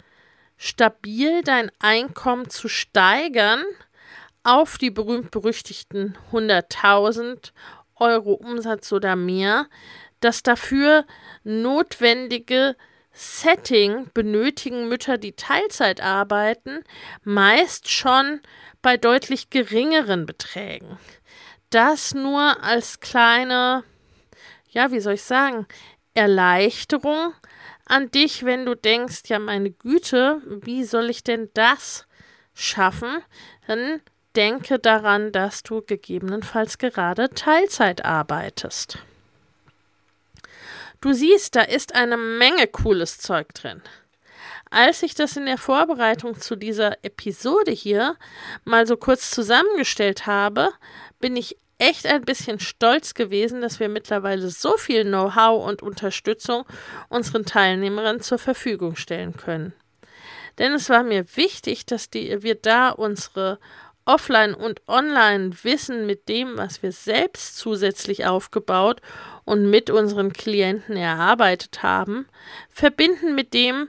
stabil 0.57 1.43
dein 1.43 1.71
Einkommen 1.81 2.49
zu 2.49 2.69
steigern 2.69 3.63
auf 4.43 4.79
die 4.79 4.91
berühmt-berüchtigten 4.91 6.17
100.000 6.33 7.53
Euro 7.97 8.33
Umsatz 8.33 8.91
oder 8.91 9.17
mehr, 9.17 9.67
das 10.21 10.43
dafür 10.43 11.05
notwendige 11.45 12.75
Setting 13.13 14.11
benötigen 14.15 14.89
Mütter, 14.89 15.19
die 15.19 15.33
Teilzeit 15.33 16.01
arbeiten, 16.01 16.83
meist 17.25 17.91
schon 17.91 18.41
bei 18.81 18.97
deutlich 18.97 19.51
geringeren 19.51 20.27
Beträgen. 20.27 20.99
Das 21.71 22.15
nur 22.15 22.63
als 22.63 23.01
kleine, 23.01 23.85
ja, 24.71 24.91
wie 24.93 25.01
soll 25.01 25.15
ich 25.15 25.23
sagen, 25.23 25.67
Erleichterung 26.15 27.35
an 27.87 28.11
dich, 28.11 28.45
wenn 28.45 28.67
du 28.67 28.75
denkst, 28.75 29.23
ja, 29.27 29.39
meine 29.39 29.71
Güte, 29.71 30.41
wie 30.47 30.85
soll 30.85 31.11
ich 31.11 31.25
denn 31.25 31.51
das 31.55 32.07
schaffen? 32.55 33.23
Dann 33.67 34.01
denke 34.37 34.79
daran, 34.79 35.33
dass 35.33 35.63
du 35.63 35.83
gegebenenfalls 35.83 36.79
gerade 36.79 37.31
Teilzeit 37.31 38.05
arbeitest. 38.05 38.99
Du 41.03 41.13
siehst, 41.13 41.57
da 41.57 41.63
ist 41.63 41.97
eine 41.97 42.17
Menge 42.17 42.69
cooles 42.69 43.19
Zeug 43.19 43.53
drin. 43.55 43.83
Als 44.71 45.03
ich 45.03 45.17
das 45.17 45.37
in 45.37 45.47
der 45.47 45.59
Vorbereitung 45.59 46.41
zu 46.41 46.55
dieser 46.55 47.05
Episode 47.05 47.73
hier 47.73 48.17
mal 48.65 48.87
so 48.87 48.97
kurz 48.97 49.33
zusammengestellt 49.33 50.27
habe, 50.27 50.71
bin 51.19 51.37
ich 51.37 51.59
echt 51.79 52.07
ein 52.07 52.23
bisschen 52.23 52.61
stolz 52.61 53.15
gewesen, 53.15 53.61
dass 53.61 53.81
wir 53.81 53.89
mittlerweile 53.89 54.49
so 54.49 54.77
viel 54.77 55.03
Know-how 55.03 55.67
und 55.67 55.83
Unterstützung 55.83 56.65
unseren 57.09 57.45
Teilnehmerinnen 57.45 58.23
zur 58.23 58.39
Verfügung 58.39 58.95
stellen 58.95 59.37
können. 59.37 59.75
Denn 60.59 60.73
es 60.73 60.89
war 60.89 61.03
mir 61.03 61.25
wichtig, 61.35 61.85
dass 61.85 62.11
die, 62.11 62.45
wir 62.45 62.55
da 62.55 62.91
unsere 62.91 63.59
Offline- 64.05 64.55
und 64.55 64.83
Online-Wissen 64.89 66.07
mit 66.07 66.29
dem, 66.29 66.57
was 66.57 66.83
wir 66.83 66.93
selbst 66.93 67.57
zusätzlich 67.57 68.27
aufgebaut 68.27 69.01
und 69.45 69.71
mit 69.71 69.91
unseren 69.91 70.33
Klienten 70.33 70.97
erarbeitet 70.97 71.83
haben, 71.83 72.27
verbinden 72.69 73.35
mit 73.35 73.55
dem, 73.55 73.89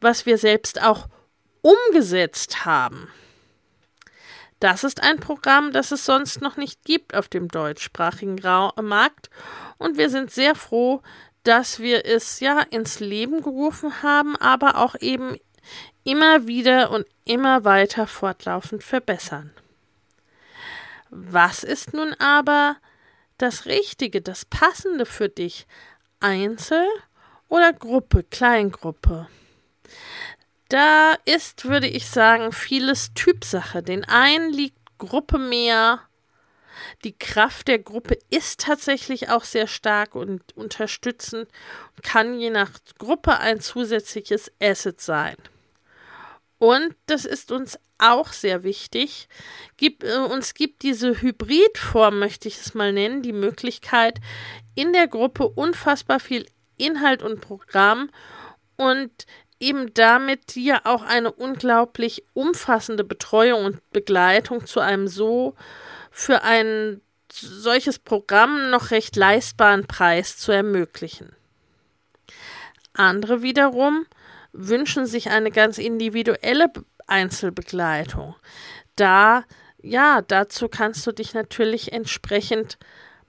was 0.00 0.26
wir 0.26 0.38
selbst 0.38 0.82
auch 0.82 1.08
umgesetzt 1.62 2.64
haben. 2.64 3.08
Das 4.60 4.82
ist 4.82 5.02
ein 5.02 5.20
Programm, 5.20 5.72
das 5.72 5.92
es 5.92 6.04
sonst 6.04 6.40
noch 6.40 6.56
nicht 6.56 6.84
gibt 6.84 7.14
auf 7.14 7.28
dem 7.28 7.48
deutschsprachigen 7.48 8.40
Markt 8.82 9.30
und 9.78 9.98
wir 9.98 10.10
sind 10.10 10.30
sehr 10.30 10.54
froh, 10.54 11.00
dass 11.44 11.78
wir 11.78 12.04
es 12.04 12.40
ja 12.40 12.60
ins 12.60 12.98
Leben 12.98 13.40
gerufen 13.40 14.02
haben, 14.02 14.36
aber 14.36 14.78
auch 14.78 14.96
eben 15.00 15.36
immer 16.08 16.46
wieder 16.46 16.90
und 16.90 17.06
immer 17.26 17.64
weiter 17.64 18.06
fortlaufend 18.06 18.82
verbessern. 18.82 19.52
Was 21.10 21.64
ist 21.64 21.92
nun 21.92 22.14
aber 22.14 22.76
das 23.36 23.66
Richtige, 23.66 24.22
das 24.22 24.46
Passende 24.46 25.04
für 25.04 25.28
dich? 25.28 25.66
Einzel 26.20 26.86
oder 27.48 27.74
Gruppe, 27.74 28.24
Kleingruppe? 28.24 29.28
Da 30.70 31.14
ist, 31.26 31.66
würde 31.66 31.86
ich 31.86 32.08
sagen, 32.08 32.52
vieles 32.52 33.12
Typsache. 33.12 33.82
Den 33.82 34.04
einen 34.06 34.50
liegt 34.50 34.78
Gruppe 34.96 35.38
mehr. 35.38 36.00
Die 37.04 37.16
Kraft 37.16 37.68
der 37.68 37.80
Gruppe 37.80 38.18
ist 38.30 38.60
tatsächlich 38.60 39.28
auch 39.28 39.44
sehr 39.44 39.66
stark 39.66 40.14
und 40.14 40.56
unterstützend, 40.56 41.48
kann 42.02 42.38
je 42.38 42.50
nach 42.50 42.70
Gruppe 42.96 43.38
ein 43.38 43.60
zusätzliches 43.60 44.50
Asset 44.58 45.00
sein. 45.02 45.36
Und 46.58 46.94
das 47.06 47.24
ist 47.24 47.52
uns 47.52 47.78
auch 47.98 48.32
sehr 48.32 48.62
wichtig. 48.64 49.28
Gibt, 49.76 50.04
äh, 50.04 50.16
uns 50.16 50.54
gibt 50.54 50.82
diese 50.82 51.20
Hybridform, 51.20 52.18
möchte 52.18 52.48
ich 52.48 52.58
es 52.58 52.74
mal 52.74 52.92
nennen, 52.92 53.22
die 53.22 53.32
Möglichkeit, 53.32 54.18
in 54.74 54.92
der 54.92 55.08
Gruppe 55.08 55.48
unfassbar 55.48 56.20
viel 56.20 56.46
Inhalt 56.76 57.22
und 57.22 57.40
Programm 57.40 58.10
und 58.76 59.10
eben 59.60 59.92
damit 59.94 60.54
dir 60.54 60.86
auch 60.86 61.02
eine 61.02 61.32
unglaublich 61.32 62.24
umfassende 62.34 63.02
Betreuung 63.02 63.64
und 63.64 63.90
Begleitung 63.90 64.66
zu 64.66 64.80
einem 64.80 65.08
so 65.08 65.54
für 66.10 66.42
ein 66.42 67.00
solches 67.32 67.98
Programm 67.98 68.70
noch 68.70 68.90
recht 68.90 69.16
leistbaren 69.16 69.86
Preis 69.86 70.36
zu 70.38 70.52
ermöglichen. 70.52 71.34
Andere 72.94 73.42
wiederum 73.42 74.06
wünschen 74.52 75.06
sich 75.06 75.30
eine 75.30 75.50
ganz 75.50 75.78
individuelle 75.78 76.70
Einzelbegleitung. 77.06 78.34
Da, 78.96 79.44
ja, 79.82 80.22
dazu 80.22 80.68
kannst 80.68 81.06
du 81.06 81.12
dich 81.12 81.34
natürlich 81.34 81.92
entsprechend 81.92 82.78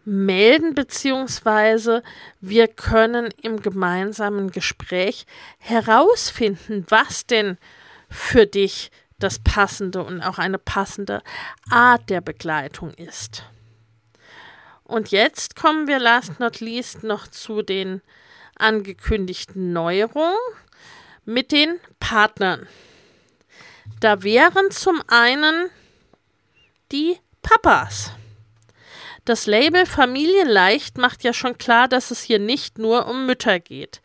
melden, 0.05 0.73
beziehungsweise 0.73 2.03
wir 2.41 2.67
können 2.67 3.29
im 3.41 3.61
gemeinsamen 3.61 4.49
Gespräch 4.49 5.25
herausfinden, 5.59 6.85
was 6.89 7.27
denn 7.27 7.57
für 8.09 8.45
dich 8.45 8.91
das 9.19 9.39
passende 9.39 10.03
und 10.03 10.21
auch 10.21 10.39
eine 10.39 10.57
passende 10.57 11.21
Art 11.69 12.09
der 12.09 12.21
Begleitung 12.21 12.93
ist. 12.93 13.43
Und 14.83 15.11
jetzt 15.11 15.55
kommen 15.55 15.87
wir 15.87 15.99
last 15.99 16.39
not 16.39 16.61
least 16.61 17.03
noch 17.03 17.27
zu 17.27 17.61
den 17.61 18.01
angekündigten 18.55 19.71
Neuerungen 19.71 20.35
mit 21.29 21.51
den 21.51 21.79
Partnern. 21.99 22.67
Da 23.99 24.23
wären 24.23 24.71
zum 24.71 25.01
einen 25.07 25.69
die 26.91 27.17
Papas. 27.41 28.11
Das 29.25 29.45
Label 29.45 29.85
Familienleicht 29.85 30.97
macht 30.97 31.23
ja 31.23 31.33
schon 31.33 31.57
klar, 31.57 31.87
dass 31.87 32.09
es 32.09 32.23
hier 32.23 32.39
nicht 32.39 32.79
nur 32.79 33.07
um 33.07 33.27
Mütter 33.27 33.59
geht. 33.59 34.01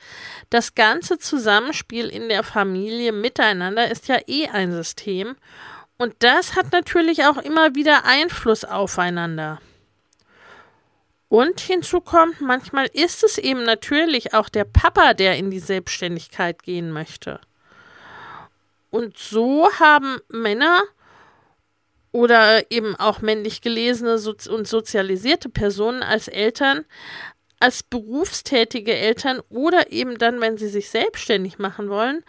Das 0.50 0.74
ganze 0.74 1.18
Zusammenspiel 1.18 2.08
in 2.08 2.28
der 2.28 2.42
Familie 2.42 3.12
miteinander 3.12 3.90
ist 3.90 4.06
ja 4.08 4.18
eh 4.26 4.48
ein 4.48 4.72
System 4.72 5.36
und 5.96 6.14
das 6.18 6.56
hat 6.56 6.72
natürlich 6.72 7.24
auch 7.24 7.38
immer 7.38 7.74
wieder 7.74 8.04
Einfluss 8.04 8.64
aufeinander. 8.64 9.60
Und 11.28 11.60
hinzu 11.60 12.00
kommt, 12.00 12.40
manchmal 12.40 12.86
ist 12.92 13.24
es 13.24 13.38
eben 13.38 13.64
natürlich 13.64 14.34
auch 14.34 14.48
der 14.48 14.64
Papa, 14.64 15.14
der 15.14 15.36
in 15.36 15.50
die 15.50 15.58
Selbstständigkeit 15.58 16.62
gehen 16.62 16.92
möchte. 16.92 17.40
Und 18.90 19.18
so 19.18 19.68
haben 19.80 20.18
Männer 20.28 20.82
oder 22.12 22.70
eben 22.70 22.94
auch 22.94 23.20
männlich 23.20 23.60
gelesene 23.60 24.14
und 24.14 24.68
sozialisierte 24.68 25.48
Personen 25.48 26.04
als 26.04 26.28
Eltern, 26.28 26.84
als 27.58 27.82
berufstätige 27.82 28.94
Eltern 28.94 29.40
oder 29.48 29.90
eben 29.90 30.18
dann, 30.18 30.40
wenn 30.40 30.56
sie 30.56 30.68
sich 30.68 30.90
selbstständig 30.90 31.58
machen 31.58 31.88
wollen, 31.88 32.22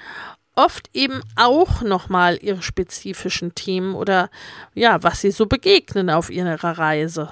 oft 0.56 0.90
eben 0.94 1.22
auch 1.36 1.82
nochmal 1.82 2.40
ihre 2.42 2.64
spezifischen 2.64 3.54
Themen 3.54 3.94
oder 3.94 4.32
ja, 4.74 5.04
was 5.04 5.22
sie 5.22 5.32
so 5.32 5.46
begegnen 5.46 6.10
auf 6.10 6.32
ihrer 6.32 6.80
Reise. 6.80 7.32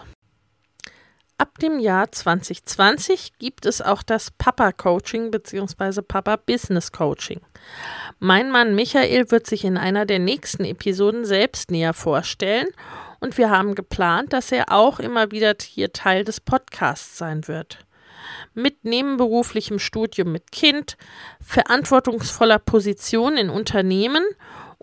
Ab 1.39 1.57
dem 1.59 1.79
Jahr 1.79 2.11
2020 2.11 3.39
gibt 3.39 3.65
es 3.65 3.81
auch 3.81 4.03
das 4.03 4.29
Papa-Coaching 4.31 5.31
bzw. 5.31 6.03
Papa-Business-Coaching. 6.03 7.41
Mein 8.19 8.51
Mann 8.51 8.75
Michael 8.75 9.31
wird 9.31 9.47
sich 9.47 9.65
in 9.65 9.77
einer 9.77 10.05
der 10.05 10.19
nächsten 10.19 10.63
Episoden 10.63 11.25
selbst 11.25 11.71
näher 11.71 11.93
vorstellen 11.93 12.67
und 13.19 13.37
wir 13.37 13.49
haben 13.49 13.73
geplant, 13.73 14.31
dass 14.31 14.51
er 14.51 14.71
auch 14.71 14.99
immer 14.99 15.31
wieder 15.31 15.55
hier 15.59 15.91
Teil 15.91 16.23
des 16.23 16.39
Podcasts 16.39 17.17
sein 17.17 17.47
wird. 17.47 17.79
Mit 18.53 18.85
nebenberuflichem 18.85 19.79
Studium 19.79 20.31
mit 20.31 20.51
Kind, 20.51 20.97
verantwortungsvoller 21.41 22.59
Position 22.59 23.37
in 23.37 23.49
Unternehmen 23.49 24.23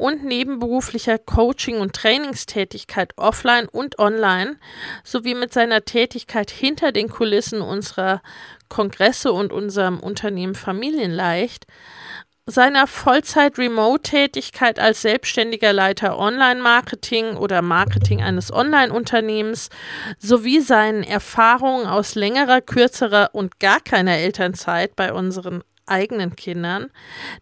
und 0.01 0.25
nebenberuflicher 0.25 1.19
Coaching- 1.19 1.79
und 1.79 1.95
Trainingstätigkeit 1.95 3.13
offline 3.17 3.69
und 3.69 3.99
online 3.99 4.57
sowie 5.05 5.35
mit 5.35 5.53
seiner 5.53 5.85
Tätigkeit 5.85 6.51
hinter 6.51 6.91
den 6.91 7.09
Kulissen 7.09 7.61
unserer 7.61 8.23
Kongresse 8.69 9.33
und 9.33 9.53
unserem 9.53 10.01
Unternehmen 10.01 10.55
Familienleicht, 10.55 11.67
seiner 12.47 12.87
Vollzeit-Remote-Tätigkeit 12.87 14.79
als 14.79 15.03
selbstständiger 15.03 15.73
Leiter 15.73 16.19
Online-Marketing 16.19 17.37
oder 17.37 17.63
Marketing 17.63 18.23
eines 18.23 18.53
Online-Unternehmens 18.53 19.69
sowie 20.19 20.61
seinen 20.61 21.03
Erfahrungen 21.03 21.87
aus 21.87 22.15
längerer, 22.15 22.61
kürzerer 22.61 23.31
und 23.33 23.61
gar 23.61 23.81
keiner 23.81 24.17
Elternzeit 24.17 24.97
bei 24.97 25.13
unseren 25.13 25.63
eigenen 25.91 26.37
Kindern, 26.37 26.91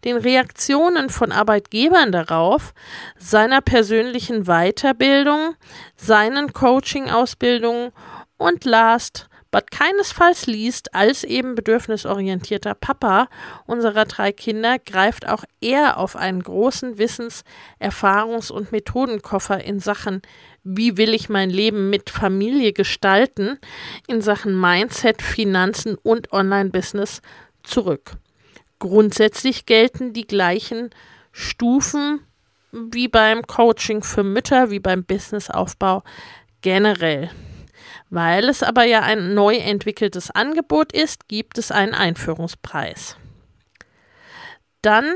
den 0.03 0.17
Reaktionen 0.17 1.09
von 1.09 1.31
Arbeitgebern 1.31 2.11
darauf, 2.11 2.73
seiner 3.17 3.61
persönlichen 3.61 4.45
Weiterbildung, 4.45 5.55
seinen 5.95 6.53
Coaching-Ausbildungen 6.53 7.91
und 8.37 8.65
last 8.65 9.27
but 9.51 9.71
keinesfalls 9.71 10.45
liest, 10.45 10.93
als 10.93 11.23
eben 11.23 11.55
bedürfnisorientierter 11.55 12.75
Papa 12.75 13.27
unserer 13.65 14.05
drei 14.05 14.31
Kinder 14.31 14.77
greift 14.77 15.27
auch 15.27 15.43
er 15.59 15.97
auf 15.97 16.15
einen 16.15 16.43
großen 16.43 16.99
Wissens-, 16.99 17.43
Erfahrungs- 17.79 18.51
und 18.51 18.71
Methodenkoffer 18.71 19.63
in 19.63 19.79
Sachen 19.79 20.21
wie 20.63 20.97
will 20.97 21.13
ich 21.13 21.29
mein 21.29 21.49
Leben 21.49 21.89
mit 21.89 22.09
Familie 22.09 22.73
gestalten, 22.73 23.57
in 24.07 24.21
Sachen 24.21 24.59
Mindset, 24.59 25.21
Finanzen 25.21 25.95
und 25.95 26.31
Online-Business 26.31 27.21
zurück. 27.63 28.11
Grundsätzlich 28.79 29.65
gelten 29.65 30.13
die 30.13 30.25
gleichen 30.25 30.89
Stufen 31.31 32.21
wie 32.71 33.07
beim 33.07 33.43
Coaching 33.43 34.03
für 34.03 34.23
Mütter, 34.23 34.71
wie 34.71 34.79
beim 34.79 35.03
Businessaufbau 35.03 36.03
generell. 36.61 37.29
Weil 38.09 38.49
es 38.49 38.63
aber 38.63 38.83
ja 38.83 39.01
ein 39.01 39.33
neu 39.33 39.55
entwickeltes 39.55 40.31
Angebot 40.31 40.91
ist, 40.93 41.27
gibt 41.27 41.57
es 41.57 41.71
einen 41.71 41.93
Einführungspreis. 41.93 43.17
Dann 44.81 45.15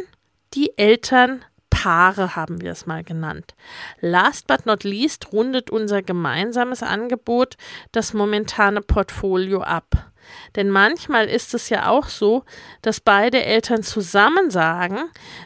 die 0.53 0.77
Elternpaare 0.77 2.35
haben 2.35 2.61
wir 2.61 2.71
es 2.71 2.85
mal 2.85 3.03
genannt. 3.03 3.55
Last 3.99 4.47
but 4.47 4.65
not 4.65 4.83
least 4.83 5.31
rundet 5.31 5.69
unser 5.71 6.01
gemeinsames 6.01 6.83
Angebot 6.83 7.55
das 7.91 8.13
momentane 8.13 8.81
Portfolio 8.81 9.61
ab. 9.61 10.11
Denn 10.55 10.69
manchmal 10.69 11.27
ist 11.27 11.53
es 11.53 11.69
ja 11.69 11.89
auch 11.89 12.07
so, 12.07 12.43
dass 12.81 12.99
beide 12.99 13.43
Eltern 13.43 13.83
zusammen 13.83 14.51
sagen, 14.51 14.99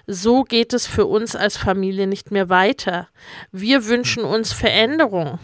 so 0.06 0.44
geht 0.44 0.74
es 0.74 0.88
für 0.88 1.06
uns 1.06 1.36
als 1.36 1.58
Familie 1.58 2.08
nicht 2.08 2.32
mehr 2.32 2.50
weiter. 2.50 3.08
Wir 3.52 3.86
wünschen 3.88 4.24
uns 4.24 4.54
Veränderung. 4.54 5.40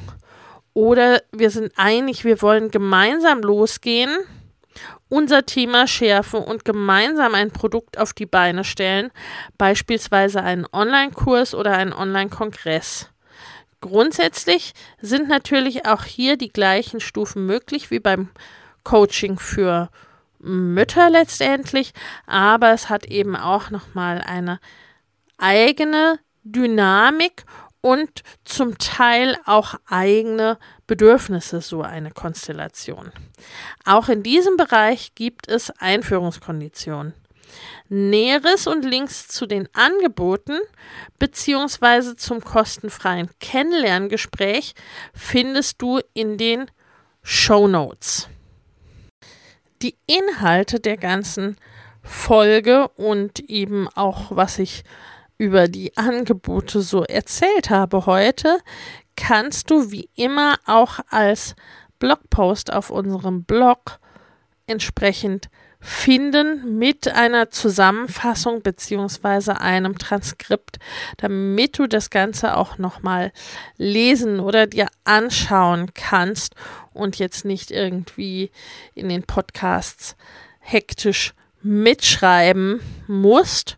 Oder 0.74 1.22
wir 1.32 1.52
sind 1.52 1.72
einig, 1.78 2.26
wir 2.26 2.42
wollen 2.42 2.72
gemeinsam 2.72 3.42
losgehen, 3.42 4.10
unser 5.08 5.46
Thema 5.46 5.86
schärfen 5.86 6.40
und 6.40 6.66
gemeinsam 6.66 7.36
ein 7.36 7.52
Produkt 7.52 8.00
auf 8.00 8.14
die 8.14 8.26
Beine 8.26 8.64
stellen, 8.64 9.12
beispielsweise 9.60 10.42
einen 10.42 10.66
Online-Kurs 10.72 11.54
oder 11.54 11.74
einen 11.74 11.94
Online-Kongress. 11.94 13.10
Grundsätzlich 13.80 14.74
sind 15.02 15.28
natürlich 15.28 15.86
auch 15.86 16.06
hier 16.06 16.38
die 16.38 16.52
gleichen 16.52 17.00
Stufen 17.00 17.46
möglich 17.46 17.92
wie 17.92 18.00
beim 18.00 18.30
Coaching 18.84 19.40
für 19.40 19.90
Mütter 20.40 21.10
letztendlich, 21.10 21.94
aber 22.26 22.72
es 22.72 22.90
hat 22.90 23.06
eben 23.06 23.36
auch 23.36 23.70
nochmal 23.70 24.22
eine 24.22 24.60
eigene 25.38 26.20
Dynamik 26.44 27.46
und 27.82 28.24
zum 28.46 28.78
Teil 28.78 29.38
auch 29.46 29.76
eigene 29.88 30.58
Bedürfnisse, 30.88 31.62
so 31.62 31.82
eine 31.82 32.12
Konstellation. 32.12 33.12
Auch 33.86 34.10
in 34.10 34.24
diesem 34.24 34.58
Bereich 34.58 35.16
gibt 35.16 35.50
es 35.50 35.70
Einführungskonditionen. 35.80 37.14
Näheres 37.90 38.68
und 38.68 38.84
Links 38.84 39.28
zu 39.28 39.46
den 39.46 39.70
Angeboten 39.74 40.60
bzw. 41.20 42.16
zum 42.16 42.42
kostenfreien 42.42 43.30
Kennenlerngespräch 43.40 44.74
findest 45.14 45.82
du 45.82 46.00
in 46.14 46.38
den 46.38 46.72
Show 47.22 47.68
Notes 47.68 48.28
die 49.84 49.96
Inhalte 50.08 50.80
der 50.80 50.98
ganzen 50.98 51.58
Folge 52.02 52.88
und 52.90 53.40
eben 53.50 53.88
auch, 53.90 54.36
was 54.36 54.60
ich 54.60 54.84
über 55.38 55.68
die 55.68 55.96
Angebote 55.98 56.82
so 56.82 57.04
erzählt 57.04 57.70
habe 57.70 58.06
heute, 58.06 58.60
kannst 59.16 59.70
du 59.70 59.92
wie 59.92 60.10
immer 60.16 60.56
auch 60.66 61.00
als 61.10 61.56
Blogpost 62.00 62.72
auf 62.74 62.90
unserem 62.90 63.44
Blog 63.44 64.00
entsprechend 64.68 65.50
finden 65.84 66.80
mit 66.80 67.10
einer 67.10 67.52
Zusammenfassung 67.52 68.62
beziehungsweise 68.62 69.60
einem 69.60 69.98
Transkript, 69.98 70.80
damit 71.18 71.78
du 71.78 71.88
das 71.88 72.10
Ganze 72.10 72.56
auch 72.56 72.78
nochmal 72.78 73.34
lesen 73.78 74.40
oder 74.40 74.66
dir 74.66 74.88
anschauen 75.04 75.94
kannst 75.94 76.56
und 76.94 77.20
jetzt 77.20 77.44
nicht 77.44 77.70
irgendwie 77.70 78.50
in 78.96 79.10
den 79.10 79.24
Podcasts 79.24 80.16
hektisch 80.60 81.34
mitschreiben 81.62 82.80
musst. 83.08 83.78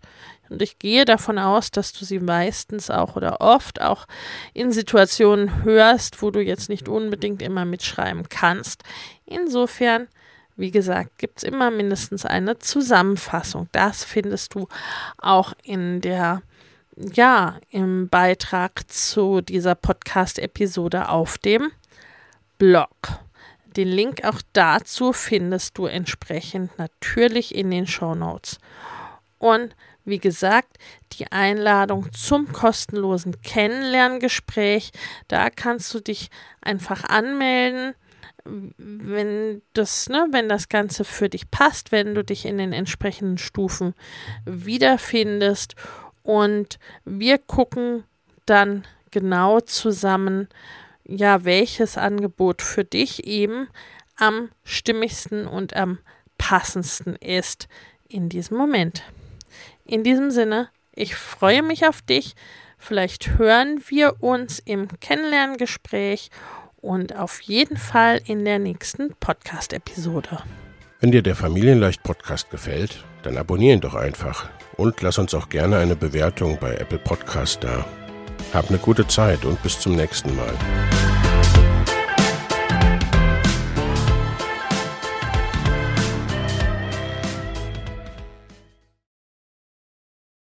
Und 0.50 0.62
ich 0.62 0.78
gehe 0.78 1.06
davon 1.06 1.40
aus, 1.40 1.72
dass 1.72 1.92
du 1.92 2.06
sie 2.06 2.20
meistens 2.20 2.92
auch 2.92 3.16
oder 3.16 3.42
oft 3.42 3.82
auch 3.82 4.06
in 4.54 4.72
Situationen 4.72 5.64
hörst, 5.64 6.22
wo 6.22 6.30
du 6.30 6.40
jetzt 6.40 6.70
nicht 6.70 6.88
unbedingt 6.88 7.42
immer 7.42 7.66
mitschreiben 7.66 8.30
kannst. 8.30 8.84
Insofern 9.26 10.08
wie 10.56 10.72
gesagt, 10.72 11.18
gibt 11.18 11.40
es 11.40 11.44
immer 11.44 11.72
mindestens 11.72 12.26
eine 12.26 12.60
Zusammenfassung. 12.60 13.68
Das 13.72 14.04
findest 14.04 14.56
du 14.56 14.68
auch 15.18 15.54
in 15.64 16.02
der, 16.02 16.42
ja, 16.96 17.60
im 17.70 18.08
Beitrag 18.10 18.90
zu 18.90 19.42
dieser 19.42 19.76
Podcast-Episode 19.76 21.10
auf 21.10 21.38
dem 21.38 21.72
Blog. 22.58 22.90
Den 23.76 23.90
Link 23.90 24.24
auch 24.24 24.42
dazu 24.54 25.12
findest 25.12 25.78
du 25.78 25.86
entsprechend 25.86 26.78
natürlich 26.80 27.54
in 27.54 27.70
den 27.70 27.88
Show 27.88 28.16
Notes. 28.16 28.60
Und 29.38 29.76
wie 30.06 30.20
gesagt, 30.20 30.78
die 31.14 31.30
Einladung 31.32 32.14
zum 32.14 32.54
kostenlosen 32.54 33.42
Kennenlerngespräch, 33.42 34.92
da 35.28 35.50
kannst 35.50 35.94
du 35.94 36.00
dich 36.00 36.30
einfach 36.62 37.04
anmelden 37.04 37.96
wenn 38.46 39.62
das, 39.74 40.08
ne, 40.10 40.28
wenn 40.32 40.48
das 40.50 40.70
Ganze 40.70 41.04
für 41.04 41.30
dich 41.30 41.50
passt, 41.50 41.92
wenn 41.92 42.16
du 42.16 42.24
dich 42.24 42.46
in 42.46 42.58
den 42.58 42.74
entsprechenden 42.74 43.38
Stufen 43.38 43.94
wiederfindest 44.46 45.76
und 46.24 46.80
wir 47.06 47.38
gucken 47.38 48.04
dann 48.46 48.86
genau 49.12 49.62
zusammen, 49.62 50.48
ja, 51.08 51.44
welches 51.46 51.98
Angebot 51.98 52.62
für 52.62 52.84
dich 52.84 53.26
eben 53.26 53.68
am 54.18 54.50
stimmigsten 54.64 55.48
und 55.48 55.76
am 55.76 56.00
passendsten 56.38 57.16
ist 57.16 57.68
in 58.08 58.30
diesem 58.30 58.58
Moment. 58.58 59.04
In 59.86 60.04
diesem 60.04 60.32
Sinne, 60.32 60.70
ich 60.94 61.16
freue 61.16 61.62
mich 61.62 61.86
auf 61.88 62.02
dich. 62.02 62.36
Vielleicht 62.78 63.38
hören 63.38 63.82
wir 63.88 64.22
uns 64.22 64.60
im 64.60 64.88
Kennenlerngespräch 65.00 66.30
und 66.86 67.16
auf 67.16 67.42
jeden 67.42 67.78
Fall 67.78 68.22
in 68.26 68.46
der 68.46 68.60
nächsten 68.60 69.14
Podcast-Episode. 69.20 70.44
Wenn 71.02 71.12
dir 71.12 71.24
der 71.24 71.36
Familienleicht 71.36 72.04
Podcast 72.04 72.50
gefällt, 72.52 73.04
dann 73.24 73.38
abonniere 73.38 73.74
ihn 73.74 73.82
doch 73.82 73.96
einfach 73.96 74.48
und 74.78 75.02
lass 75.02 75.18
uns 75.18 75.34
auch 75.34 75.50
gerne 75.50 75.78
eine 75.78 75.96
Bewertung 75.96 76.58
bei 76.60 76.76
Apple 76.76 77.00
Podcast 77.00 77.64
da. 77.64 77.86
Hab 78.54 78.70
eine 78.70 78.78
gute 78.78 79.08
Zeit 79.08 79.44
und 79.46 79.62
bis 79.64 79.80
zum 79.80 79.96
nächsten 79.96 80.36
Mal. 80.36 81.35